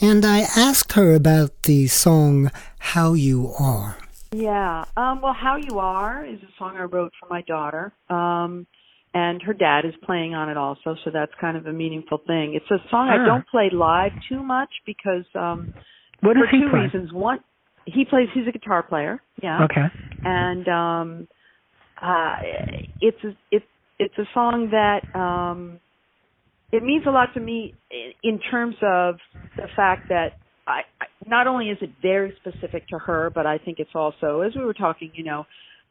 [0.00, 3.98] and I asked her about the song How You Are.
[4.34, 4.86] Yeah.
[4.96, 7.92] Um, well, How You Are is a song I wrote for my daughter.
[8.08, 8.66] Um,
[9.14, 12.54] and her dad is playing on it also, so that's kind of a meaningful thing.
[12.54, 13.08] It's a song.
[13.08, 15.72] I don't play live too much because um
[16.20, 16.80] What for two play?
[16.80, 17.12] reasons.
[17.12, 17.38] One
[17.84, 19.64] he plays he's a guitar player, yeah.
[19.64, 19.86] Okay.
[20.24, 21.28] And um
[22.00, 22.36] uh
[23.00, 23.66] it's a it's
[23.98, 25.78] it's a song that um
[26.72, 27.74] it means a lot to me
[28.22, 29.16] in terms of
[29.56, 30.32] the fact that
[30.66, 34.40] I, I not only is it very specific to her, but I think it's also,
[34.40, 35.44] as we were talking, you know,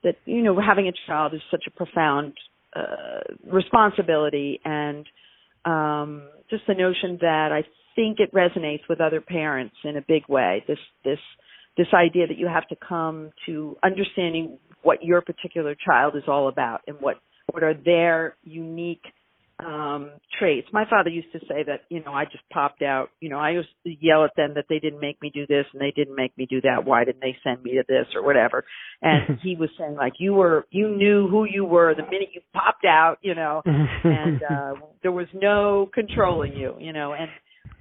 [0.04, 2.34] that you know having a child is such a profound
[2.76, 5.06] uh, responsibility, and
[5.66, 7.64] um, just the notion that I
[7.96, 10.64] think it resonates with other parents in a big way.
[10.68, 11.20] This this
[11.78, 16.48] this idea that you have to come to understanding what your particular child is all
[16.48, 17.18] about and what
[17.52, 19.04] what are their unique
[19.66, 20.68] um traits.
[20.72, 23.52] My father used to say that, you know, I just popped out, you know, I
[23.52, 26.16] used to yell at them that they didn't make me do this and they didn't
[26.16, 26.86] make me do that.
[26.86, 28.64] Why didn't they send me to this or whatever?
[29.02, 32.42] And he was saying like you were you knew who you were the minute you
[32.54, 37.30] popped out, you know, and uh there was no controlling you, you know, and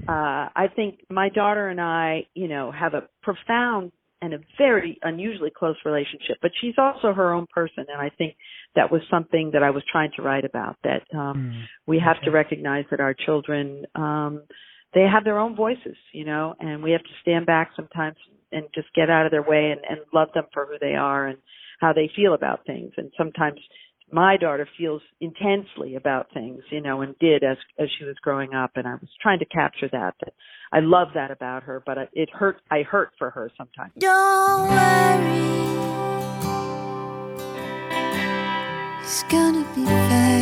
[0.09, 3.93] uh I think my daughter and I, you know, have a profound
[4.23, 8.37] and a very unusually close relationship, but she's also her own person and I think
[8.75, 11.63] that was something that I was trying to write about that um Mm.
[11.87, 14.43] we have to recognize that our children um
[14.95, 18.17] they have their own voices, you know, and we have to stand back sometimes
[18.53, 21.29] and just get out of their way and, and love them for who they are
[21.29, 21.39] and
[21.81, 22.93] how they feel about things.
[22.97, 23.61] And sometimes
[24.13, 28.55] my daughter feels intensely about things, you know, and did as as she was growing
[28.55, 28.73] up.
[28.77, 30.15] And I was trying to capture that.
[30.21, 30.35] That
[30.73, 32.61] I love that about her, but it hurt.
[32.71, 33.93] I hurt for her sometimes.
[33.99, 35.51] Don't worry,
[39.03, 40.40] it's gonna be fine.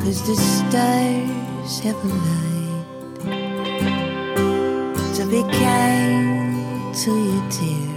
[0.00, 2.50] 'Cause the stars have a light.
[5.14, 7.90] So be kind to your dear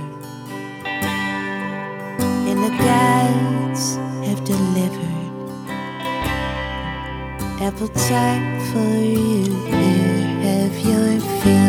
[2.49, 3.83] and the gods
[4.27, 5.13] have delivered
[7.61, 9.43] appetite for you.
[9.65, 11.62] Here, have your fill.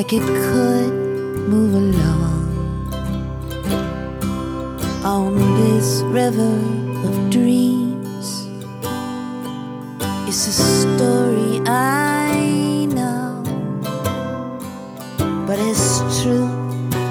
[0.00, 0.92] Like it could
[1.52, 2.46] move along
[5.04, 6.56] on this river
[7.06, 8.46] of dreams.
[10.26, 13.44] It's a story I know,
[15.46, 16.48] but it's true.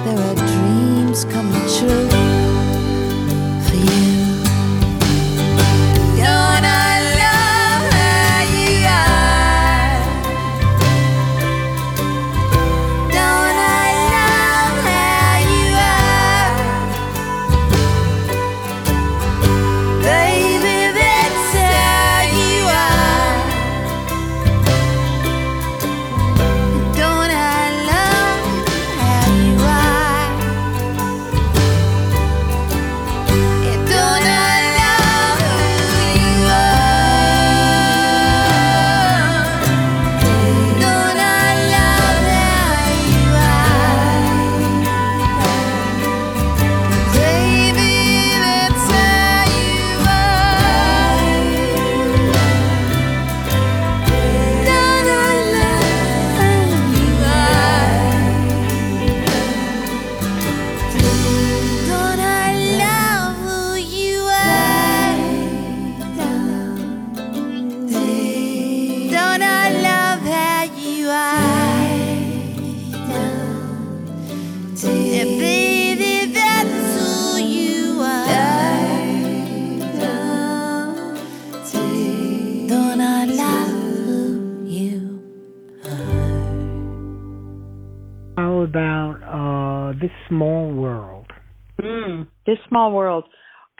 [0.04, 2.09] There are dreams coming true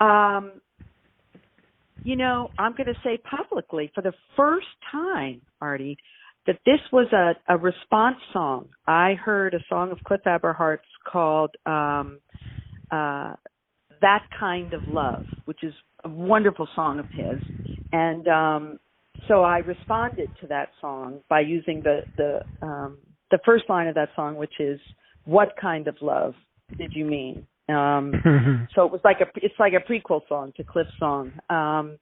[0.00, 0.52] Um,
[2.02, 5.98] you know, I'm going to say publicly for the first time, Artie,
[6.46, 8.68] that this was a, a response song.
[8.86, 12.20] I heard a song of Cliff Eberhardt's called um,
[12.90, 13.34] uh,
[14.00, 15.74] "That Kind of Love," which is
[16.04, 17.40] a wonderful song of his,
[17.92, 18.78] and um,
[19.28, 22.98] so I responded to that song by using the the um,
[23.30, 24.80] the first line of that song, which is
[25.26, 26.34] "What kind of love
[26.78, 30.64] did you mean?" Um, so it was like a it's like a prequel song to
[30.64, 31.98] Cliff's song, um,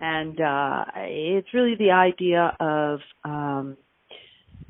[0.00, 3.76] and uh, it's really the idea of um,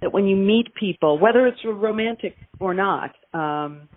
[0.00, 3.88] that when you meet people, whether it's romantic or not, um,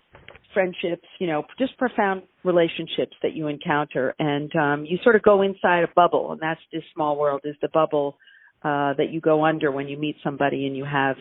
[0.52, 5.42] friendships, you know, just profound relationships that you encounter, and um, you sort of go
[5.42, 8.16] inside a bubble, and that's this small world is the bubble
[8.62, 11.16] uh, that you go under when you meet somebody and you have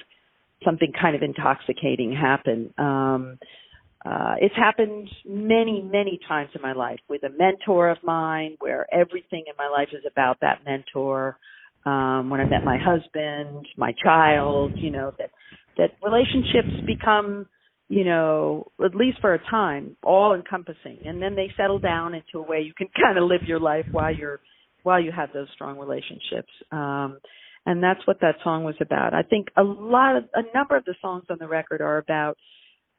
[0.63, 2.73] something kind of intoxicating happen.
[2.77, 3.39] Um,
[4.03, 8.87] uh, it's happened many, many times in my life with a mentor of mine, where
[8.93, 11.37] everything in my life is about that mentor.
[11.85, 15.29] Um, when I met my husband, my child, you know that
[15.77, 17.47] that relationships become,
[17.89, 22.37] you know, at least for a time, all encompassing, and then they settle down into
[22.37, 24.39] a way you can kind of live your life while you're
[24.83, 26.51] while you have those strong relationships.
[26.71, 27.19] Um,
[27.67, 29.13] and that's what that song was about.
[29.13, 32.35] I think a lot of a number of the songs on the record are about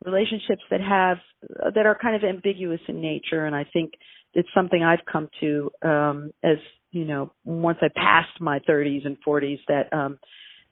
[0.05, 1.19] relationships that have
[1.75, 3.93] that are kind of ambiguous in nature and i think
[4.35, 6.57] it's something i've come to um as
[6.91, 10.19] you know once i passed my 30s and 40s that um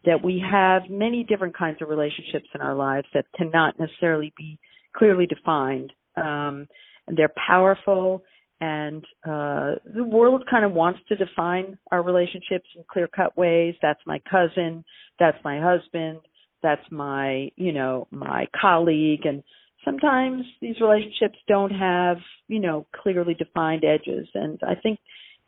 [0.04, 4.58] that we have many different kinds of relationships in our lives that cannot necessarily be
[4.96, 5.92] clearly defined.
[6.16, 6.66] Um
[7.06, 8.22] and they're powerful
[8.60, 13.74] and uh the world kind of wants to define our relationships in clear cut ways.
[13.82, 14.84] That's my cousin.
[15.18, 16.20] That's my husband
[16.62, 19.24] that's my you know my colleague.
[19.24, 19.42] And
[19.84, 24.28] sometimes these relationships don't have you know clearly defined edges.
[24.34, 24.98] And i think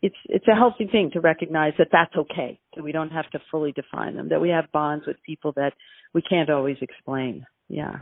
[0.03, 3.39] it's it's a healthy thing to recognize that that's okay that we don't have to
[3.51, 5.73] fully define them that we have bonds with people that
[6.13, 7.47] we can't always explain.
[7.69, 7.99] Yeah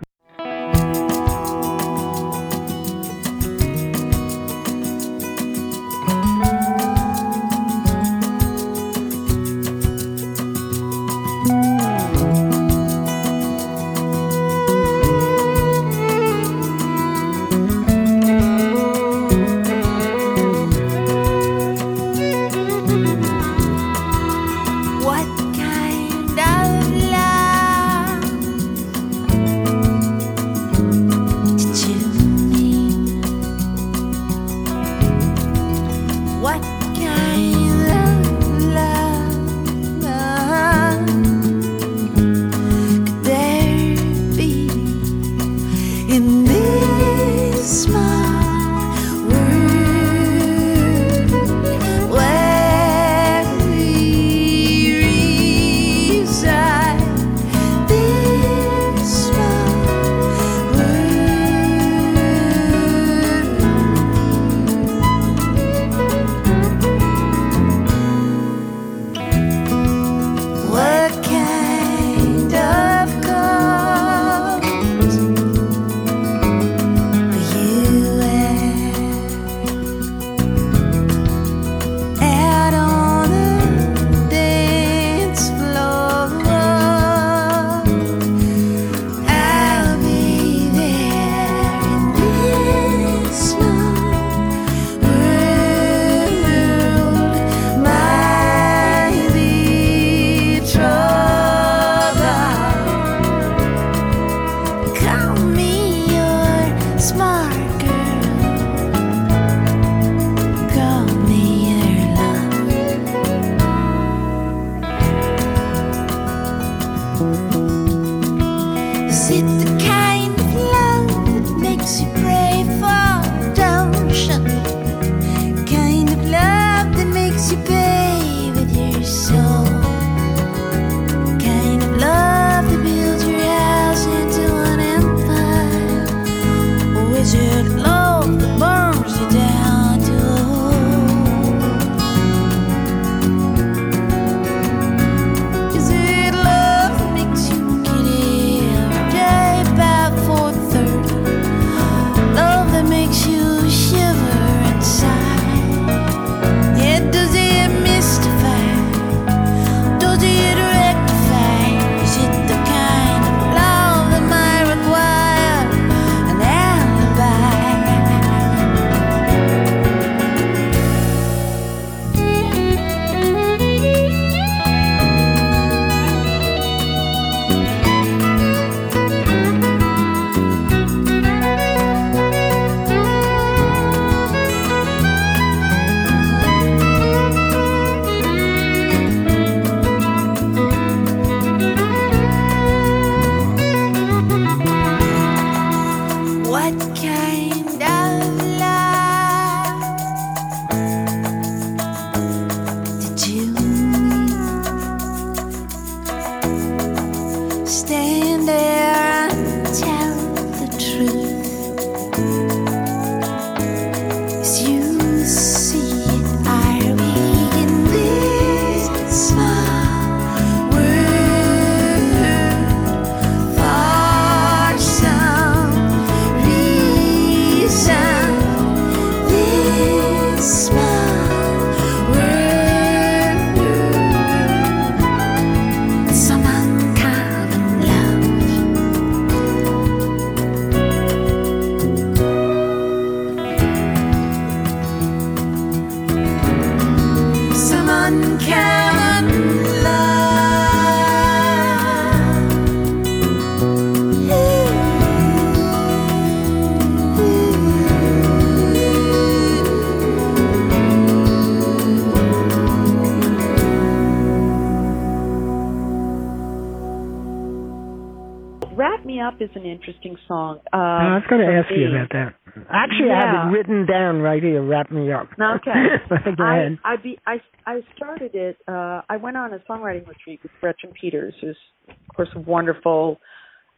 [271.71, 272.35] you about that.
[272.71, 274.63] Actually, I have it written down right here.
[274.63, 275.29] Wrap me up.
[275.33, 275.73] Okay.
[276.37, 276.79] Go I, ahead.
[276.85, 278.57] I be I I started it.
[278.67, 281.57] Uh, I went on a songwriting retreat with Gretchen Peters, who's
[281.89, 283.19] of course a wonderful,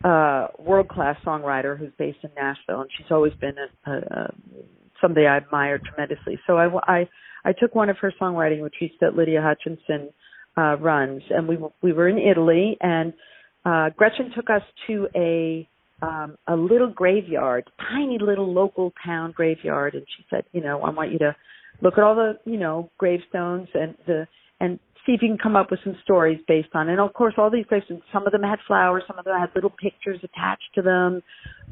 [0.04, 4.34] uh, world class songwriter who's based in Nashville, and she's always been a, a, a
[5.00, 6.38] somebody I admire tremendously.
[6.46, 7.08] So I I
[7.44, 10.10] I took one of her songwriting retreats that Lydia Hutchinson
[10.56, 13.12] uh, runs, and we we were in Italy, and
[13.64, 15.68] uh, Gretchen took us to a
[16.02, 20.90] um, a little graveyard, tiny little local town graveyard, and she said, you know, I
[20.90, 21.36] want you to
[21.80, 24.26] look at all the you know gravestones and the
[24.60, 26.88] and see if you can come up with some stories based on.
[26.88, 29.50] And of course, all these gravestones, some of them had flowers, some of them had
[29.54, 31.22] little pictures attached to them,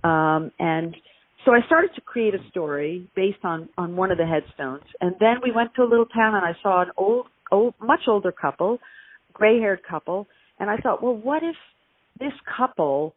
[0.08, 0.96] um, and
[1.44, 4.84] so I started to create a story based on on one of the headstones.
[5.00, 8.02] And then we went to a little town, and I saw an old, old, much
[8.06, 8.78] older couple,
[9.32, 10.28] gray-haired couple,
[10.60, 11.56] and I thought, well, what if
[12.20, 13.14] this couple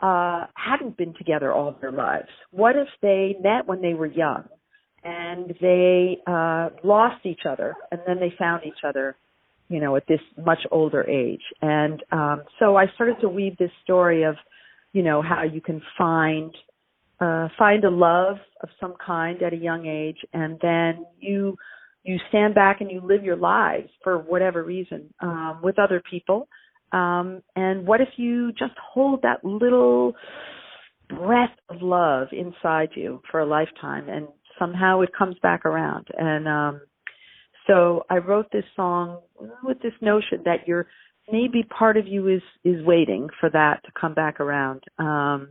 [0.00, 2.28] uh hadn't been together all their lives?
[2.50, 4.44] What if they met when they were young
[5.04, 9.16] and they uh lost each other and then they found each other,
[9.68, 11.42] you know, at this much older age.
[11.62, 14.36] And um so I started to weave this story of,
[14.92, 16.54] you know, how you can find
[17.20, 21.56] uh find a love of some kind at a young age and then you
[22.02, 26.48] you stand back and you live your lives for whatever reason um with other people
[26.92, 30.14] um, and what if you just hold that little
[31.08, 36.08] breath of love inside you for a lifetime and somehow it comes back around?
[36.16, 36.80] And um,
[37.66, 39.20] so I wrote this song
[39.62, 40.86] with this notion that you're
[41.30, 44.82] maybe part of you is is waiting for that to come back around.
[44.98, 45.50] Um,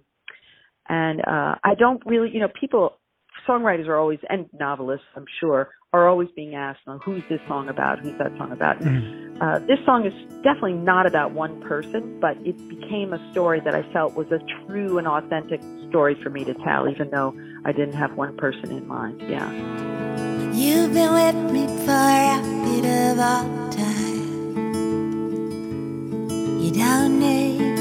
[0.89, 2.93] and uh, I don't really, you know, people,
[3.49, 7.67] songwriters are always, and novelists, I'm sure, are always being asked, well, who's this song
[7.67, 7.99] about?
[7.99, 8.79] Who's that song about?
[8.79, 9.41] Mhm.
[9.41, 10.13] Uh, this song is
[10.43, 14.39] definitely not about one person, but it became a story that I felt was a
[14.67, 17.33] true and authentic story for me to tell, even though
[17.65, 19.21] I didn't have one person in mind.
[19.27, 19.49] Yeah.
[20.53, 24.19] You've been with me for a bit of all time.
[26.59, 27.78] You don't need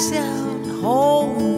[0.00, 0.22] so
[0.80, 1.49] whole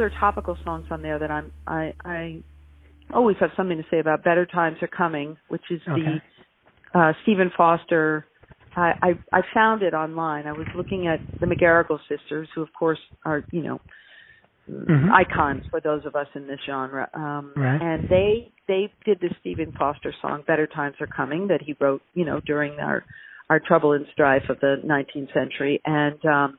[0.00, 2.42] other topical songs on there that I'm I I
[3.12, 4.24] always have something to say about.
[4.24, 6.22] Better times are coming, which is Okay.
[6.94, 8.26] the uh, Stephen Foster.
[8.76, 10.46] I, I I found it online.
[10.46, 13.80] I was looking at the McGarrigle sisters, who of course are you know
[14.70, 15.10] Mhm.
[15.12, 17.08] icons for those of us in this genre.
[17.14, 17.82] Um, Right.
[17.82, 22.02] And they they did the Stephen Foster song "Better Times Are Coming" that he wrote,
[22.14, 23.04] you know, during our
[23.48, 25.80] our trouble and strife of the 19th century.
[25.84, 26.58] And um,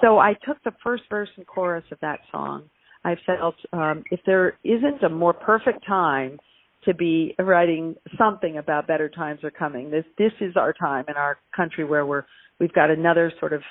[0.00, 2.64] so I took the first verse and chorus of that song.
[3.04, 6.38] I felt um, if there isn't a more perfect time
[6.84, 11.16] to be writing something about better times are coming, this this is our time in
[11.16, 12.24] our country where we're
[12.60, 13.62] we've got another sort of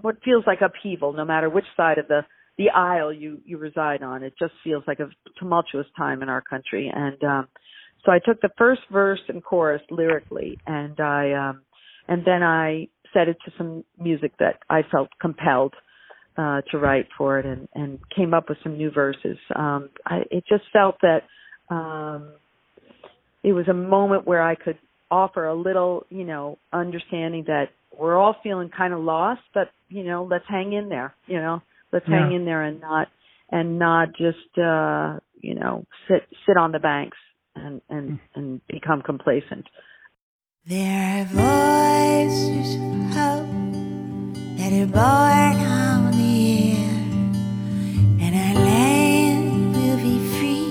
[0.00, 2.22] what feels like upheaval, no matter which side of the
[2.56, 4.22] the aisle you you reside on.
[4.22, 5.08] It just feels like a
[5.38, 6.90] tumultuous time in our country.
[6.92, 7.48] And um,
[8.04, 11.62] so I took the first verse and chorus lyrically, and I um,
[12.06, 12.88] and then I
[13.18, 15.74] set it to some music that I felt compelled
[16.36, 19.38] uh, to write for it, and and came up with some new verses.
[19.56, 21.22] Um, I, it just felt that
[21.74, 22.32] um,
[23.42, 24.78] it was a moment where I could
[25.10, 27.66] offer a little, you know, understanding that
[27.98, 31.14] we're all feeling kind of lost, but you know, let's hang in there.
[31.26, 31.62] You know,
[31.92, 33.08] let's hang in there and not
[33.50, 37.16] and not just uh, you know sit sit on the banks
[37.56, 39.66] and and and become complacent.
[40.68, 42.80] There are voices of
[43.16, 43.48] hope
[44.58, 47.00] that are born on the air,
[48.20, 50.68] and our land will be free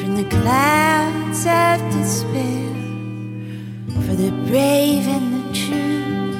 [0.00, 2.72] from the clouds of despair.
[4.06, 6.32] For the brave and the true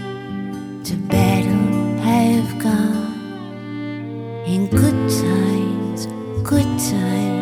[0.84, 3.12] to battle have gone.
[4.46, 6.06] In good times,
[6.48, 7.37] good times,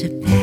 [0.00, 0.39] to pass.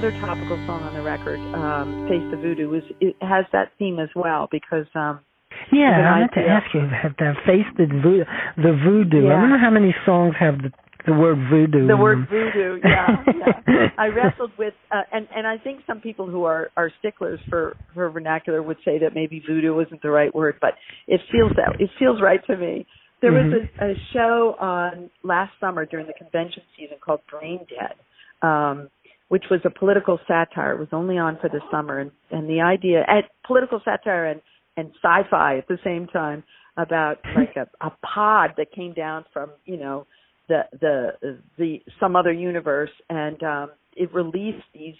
[0.00, 3.98] Other topical song on the record, um, "Face the Voodoo," is it has that theme
[3.98, 5.20] as well because um,
[5.70, 7.34] Yeah, I meant to ask you about that.
[7.44, 8.24] Face the voodoo.
[8.56, 9.26] The voodoo.
[9.28, 9.40] I Yeah.
[9.40, 10.72] don't know how many songs have the
[11.06, 11.86] the word voodoo.
[11.86, 13.88] the word voodoo, yeah, yeah.
[13.98, 17.76] I wrestled with, uh, and and I think some people who are are sticklers for
[17.92, 20.74] for vernacular would say that maybe voodoo isn't the right word, but
[21.08, 22.86] it feels that it feels right to me.
[23.20, 23.68] There was Mhm.
[23.80, 27.96] a, a show on last summer during the convention season called Brain Dead,
[28.46, 28.88] um,
[29.30, 30.72] which was a political satire.
[30.72, 34.42] It was only on for the summer, and, and the idea at political satire and
[34.76, 36.42] and sci-fi at the same time
[36.76, 40.06] about like a, a pod that came down from you know
[40.48, 44.96] the the the some other universe, and um, it released these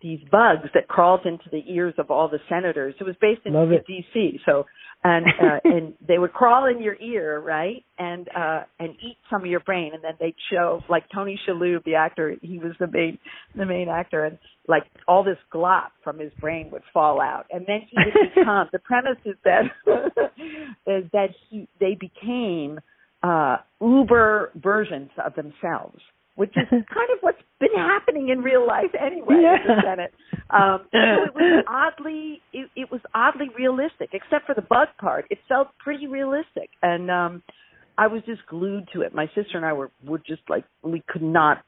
[0.00, 2.94] these bugs that crawled into the ears of all the senators.
[3.00, 3.52] It was based in.
[3.86, 4.40] D.C.
[4.46, 4.64] So
[5.04, 9.42] and uh, and they would crawl in your ear, right, and uh and eat some
[9.42, 12.88] of your brain, and then they'd show like Tony Shalhoub, the actor, he was the
[12.88, 13.18] main
[13.54, 17.64] the main actor, and like all this glop from his brain would fall out, and
[17.66, 18.68] then he would become.
[18.72, 19.62] the premise is that
[20.86, 22.80] is that he they became
[23.22, 26.00] uh uber versions of themselves
[26.38, 29.56] which is kind of what's been happening in real life anyway Yeah.
[29.56, 30.12] in the Senate.
[30.50, 35.26] Um, so it was oddly, it, it was oddly realistic, except for the bug part.
[35.30, 37.42] It felt pretty realistic, and um,
[37.98, 39.12] I was just glued to it.
[39.12, 41.64] My sister and I were were just like we could not,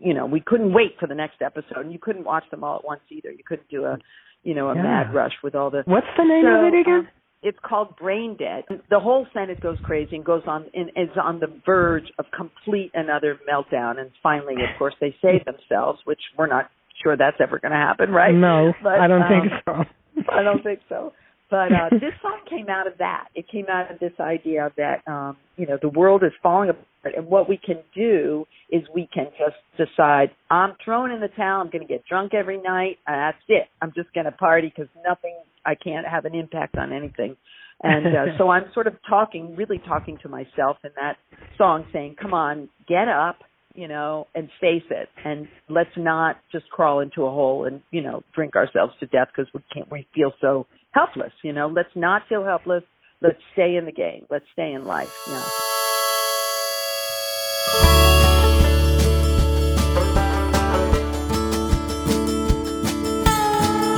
[0.00, 2.76] you know, we couldn't wait for the next episode, and you couldn't watch them all
[2.78, 3.30] at once either.
[3.30, 3.98] You couldn't do a,
[4.42, 4.82] you know, a Yeah.
[4.82, 6.94] mad rush with all the What's the name so, of it again?
[7.00, 7.08] um,
[7.42, 8.64] it's called Brain Dead.
[8.90, 12.90] The whole Senate goes crazy and goes on and is on the verge of complete
[12.94, 13.98] another meltdown.
[13.98, 16.70] And finally, of course, they save themselves, which we're not
[17.02, 18.34] sure that's ever going to happen, right?
[18.34, 19.86] No, But, I don't think um,
[20.16, 20.24] so.
[20.32, 21.12] I don't think so.
[21.50, 23.28] But uh, this song came out of that.
[23.34, 27.14] It came out of this idea that um, you know the world is falling apart,
[27.16, 31.60] and what we can do is we can just decide I'm thrown in the towel.
[31.60, 32.98] I'm going to get drunk every night.
[33.06, 33.68] And that's it.
[33.82, 35.36] I'm just going to party because nothing.
[35.64, 37.36] I can't have an impact on anything.
[37.82, 41.16] And uh, so I'm sort of talking, really talking to myself in that
[41.58, 43.36] song, saying, "Come on, get up."
[43.72, 48.02] You know, and face it, and let's not just crawl into a hole and you
[48.02, 49.90] know drink ourselves to death because we can't.
[49.90, 51.32] We feel so helpless.
[51.42, 52.84] You know, let's not feel helpless.
[53.20, 54.26] Let's stay in the game.
[54.30, 55.14] Let's stay in life.
[55.28, 55.44] Yeah.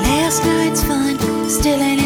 [0.03, 2.02] Last night's fun still in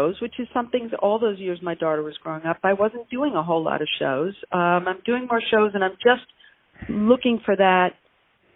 [0.00, 2.58] shows, which is something all those years my daughter was growing up.
[2.62, 4.34] I wasn't doing a whole lot of shows.
[4.52, 6.26] Um, I'm doing more shows, and I'm just
[6.88, 7.90] looking for that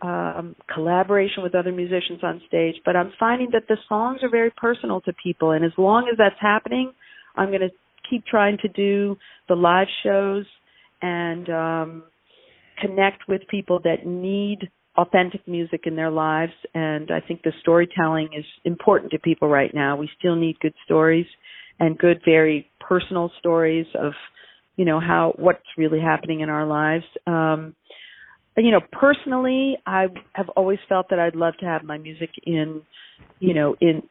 [0.03, 2.77] um, collaboration with other musicians on stage.
[2.85, 6.19] But I'm finding that the songs are very personal to people, and as long as
[6.19, 6.93] that's happening,
[7.37, 7.71] I'm going to
[8.09, 9.17] keep trying to do
[9.49, 10.45] the live shows
[11.03, 12.03] and um,
[12.81, 18.29] connect with people that need authentic music in their lives and I think the storytelling
[18.37, 19.97] is important to people right now.
[19.97, 21.27] We still need good stories
[21.81, 24.13] and good very personal stories of
[24.77, 27.05] you know how what's really happening in our lives.
[27.27, 27.75] Um
[28.57, 32.83] you know personally I have always felt that I'd love to have my music in
[33.41, 34.03] you know in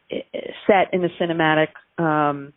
[0.68, 2.52] set in a cinematic um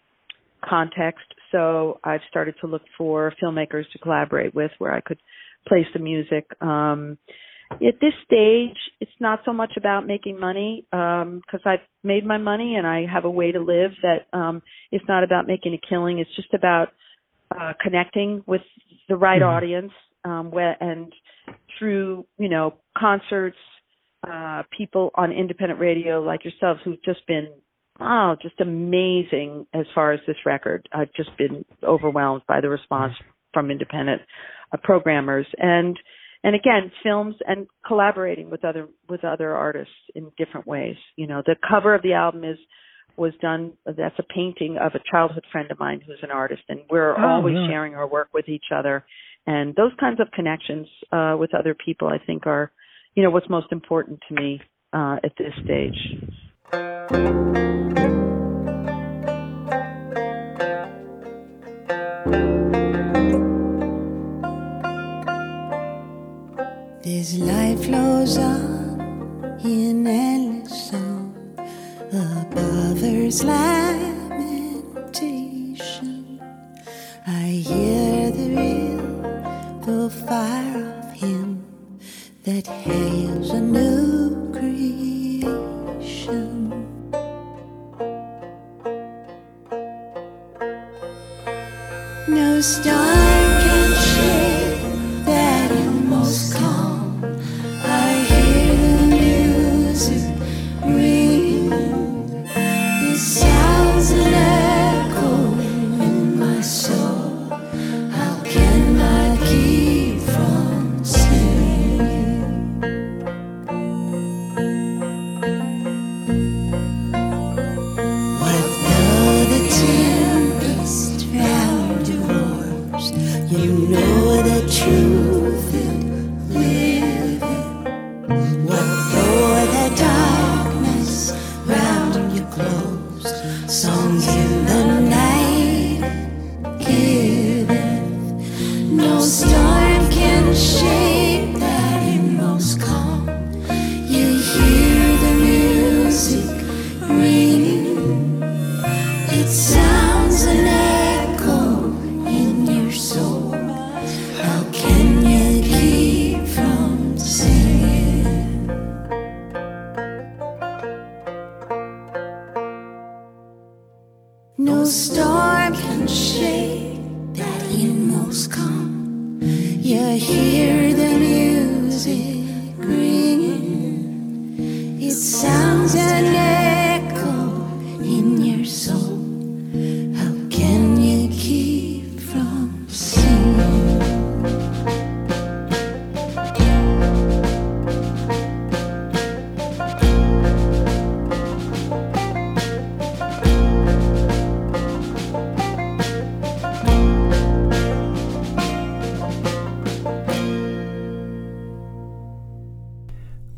[0.69, 1.27] context.
[1.53, 5.19] So I've started to look for filmmakers to collaborate with where I could
[5.69, 7.19] place the music um
[7.73, 12.39] at this stage, it's not so much about making money because um, I've made my
[12.39, 14.63] money and I have a way to live that um,
[14.93, 16.19] it's not about making a killing.
[16.19, 16.89] It's just about
[17.51, 18.63] uh, connecting with
[19.09, 19.57] the right mm-hmm.
[19.57, 19.93] audience
[20.25, 21.13] um, where, and
[21.79, 23.57] through you know concerts,
[24.29, 27.49] uh, people on independent radio like yourselves who've just been
[28.01, 30.89] oh just amazing as far as this record.
[30.93, 33.31] I've just been overwhelmed by the response mm-hmm.
[33.53, 34.23] from independent
[34.73, 35.99] uh, programmers and
[36.47, 40.95] and again films and collaborating with other with other artists in different ways.
[41.17, 42.57] You know the cover of the album is
[43.17, 46.81] was done that's a painting of a childhood friend of mine who's an artist and
[46.89, 47.67] we're oh, always yeah.
[47.69, 49.05] sharing our work with each other.
[49.47, 52.71] And those kinds of connections uh with other people i think are
[53.15, 54.61] you know what's most important to me
[54.93, 56.01] uh at this stage
[67.27, 71.35] This life flows on in endless song
[72.13, 74.71] above Earth's lamentation.
[77.27, 79.03] I hear the real,
[79.85, 81.65] the fire of Him
[82.45, 85.51] that hails a new creation.
[92.29, 93.46] No star.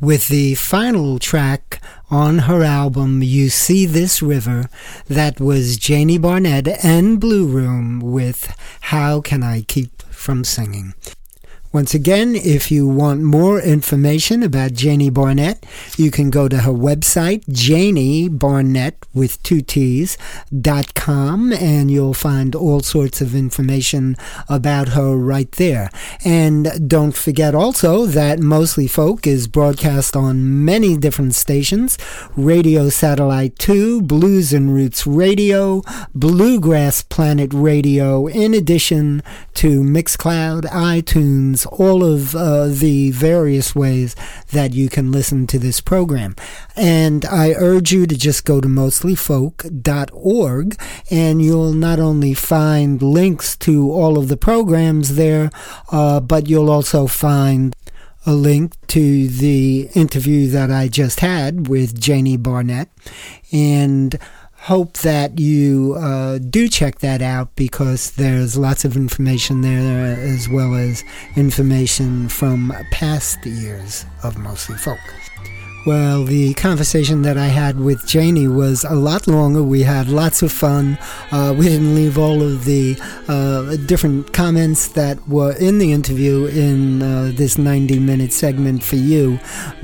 [0.08, 4.70] With the final track on her album, You See This River,
[5.06, 10.94] that was Janie Barnett and Blue Room with How Can I Keep From Singing.
[11.70, 15.66] Once again, if you want more information about Janie Barnett,
[15.98, 20.16] you can go to her website, Janie Barnett with two T's,
[20.60, 24.16] dot com, and you'll find all sorts of information
[24.48, 25.90] about her right there.
[26.24, 31.98] And don't forget also that Mostly Folk is broadcast on many different stations,
[32.34, 35.82] Radio Satellite 2, Blues and Roots Radio,
[36.14, 39.22] Bluegrass Planet Radio, in addition
[39.54, 44.16] to Mixcloud, iTunes, all of uh, the various ways
[44.52, 46.36] that you can listen to this program.
[46.76, 50.80] And I urge you to just go to mostlyfolk.org
[51.10, 55.50] and you'll not only find links to all of the programs there,
[55.90, 57.74] uh, but you'll also find
[58.26, 62.88] a link to the interview that I just had with Janie Barnett.
[63.52, 64.18] And
[64.58, 70.48] hope that you uh, do check that out because there's lots of information there as
[70.48, 71.04] well as
[71.36, 74.98] information from past years of Mostly Folk.
[75.86, 79.62] Well, the conversation that I had with Janie was a lot longer.
[79.62, 80.98] We had lots of fun.
[81.30, 86.46] Uh, we didn't leave all of the uh, different comments that were in the interview
[86.46, 89.38] in uh, this 90 minute segment for you,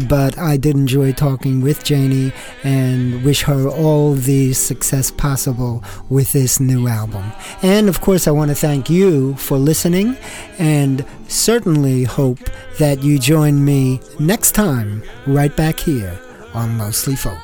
[0.08, 2.32] but I did enjoy talking with Janie
[2.64, 7.32] and wish her all the success possible with this new album.
[7.62, 10.18] And of course, I want to thank you for listening
[10.58, 12.39] and certainly hope
[12.78, 16.19] that you join me next time right back here
[16.55, 17.39] on Mostly Folk.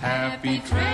[0.00, 0.93] Happy trail.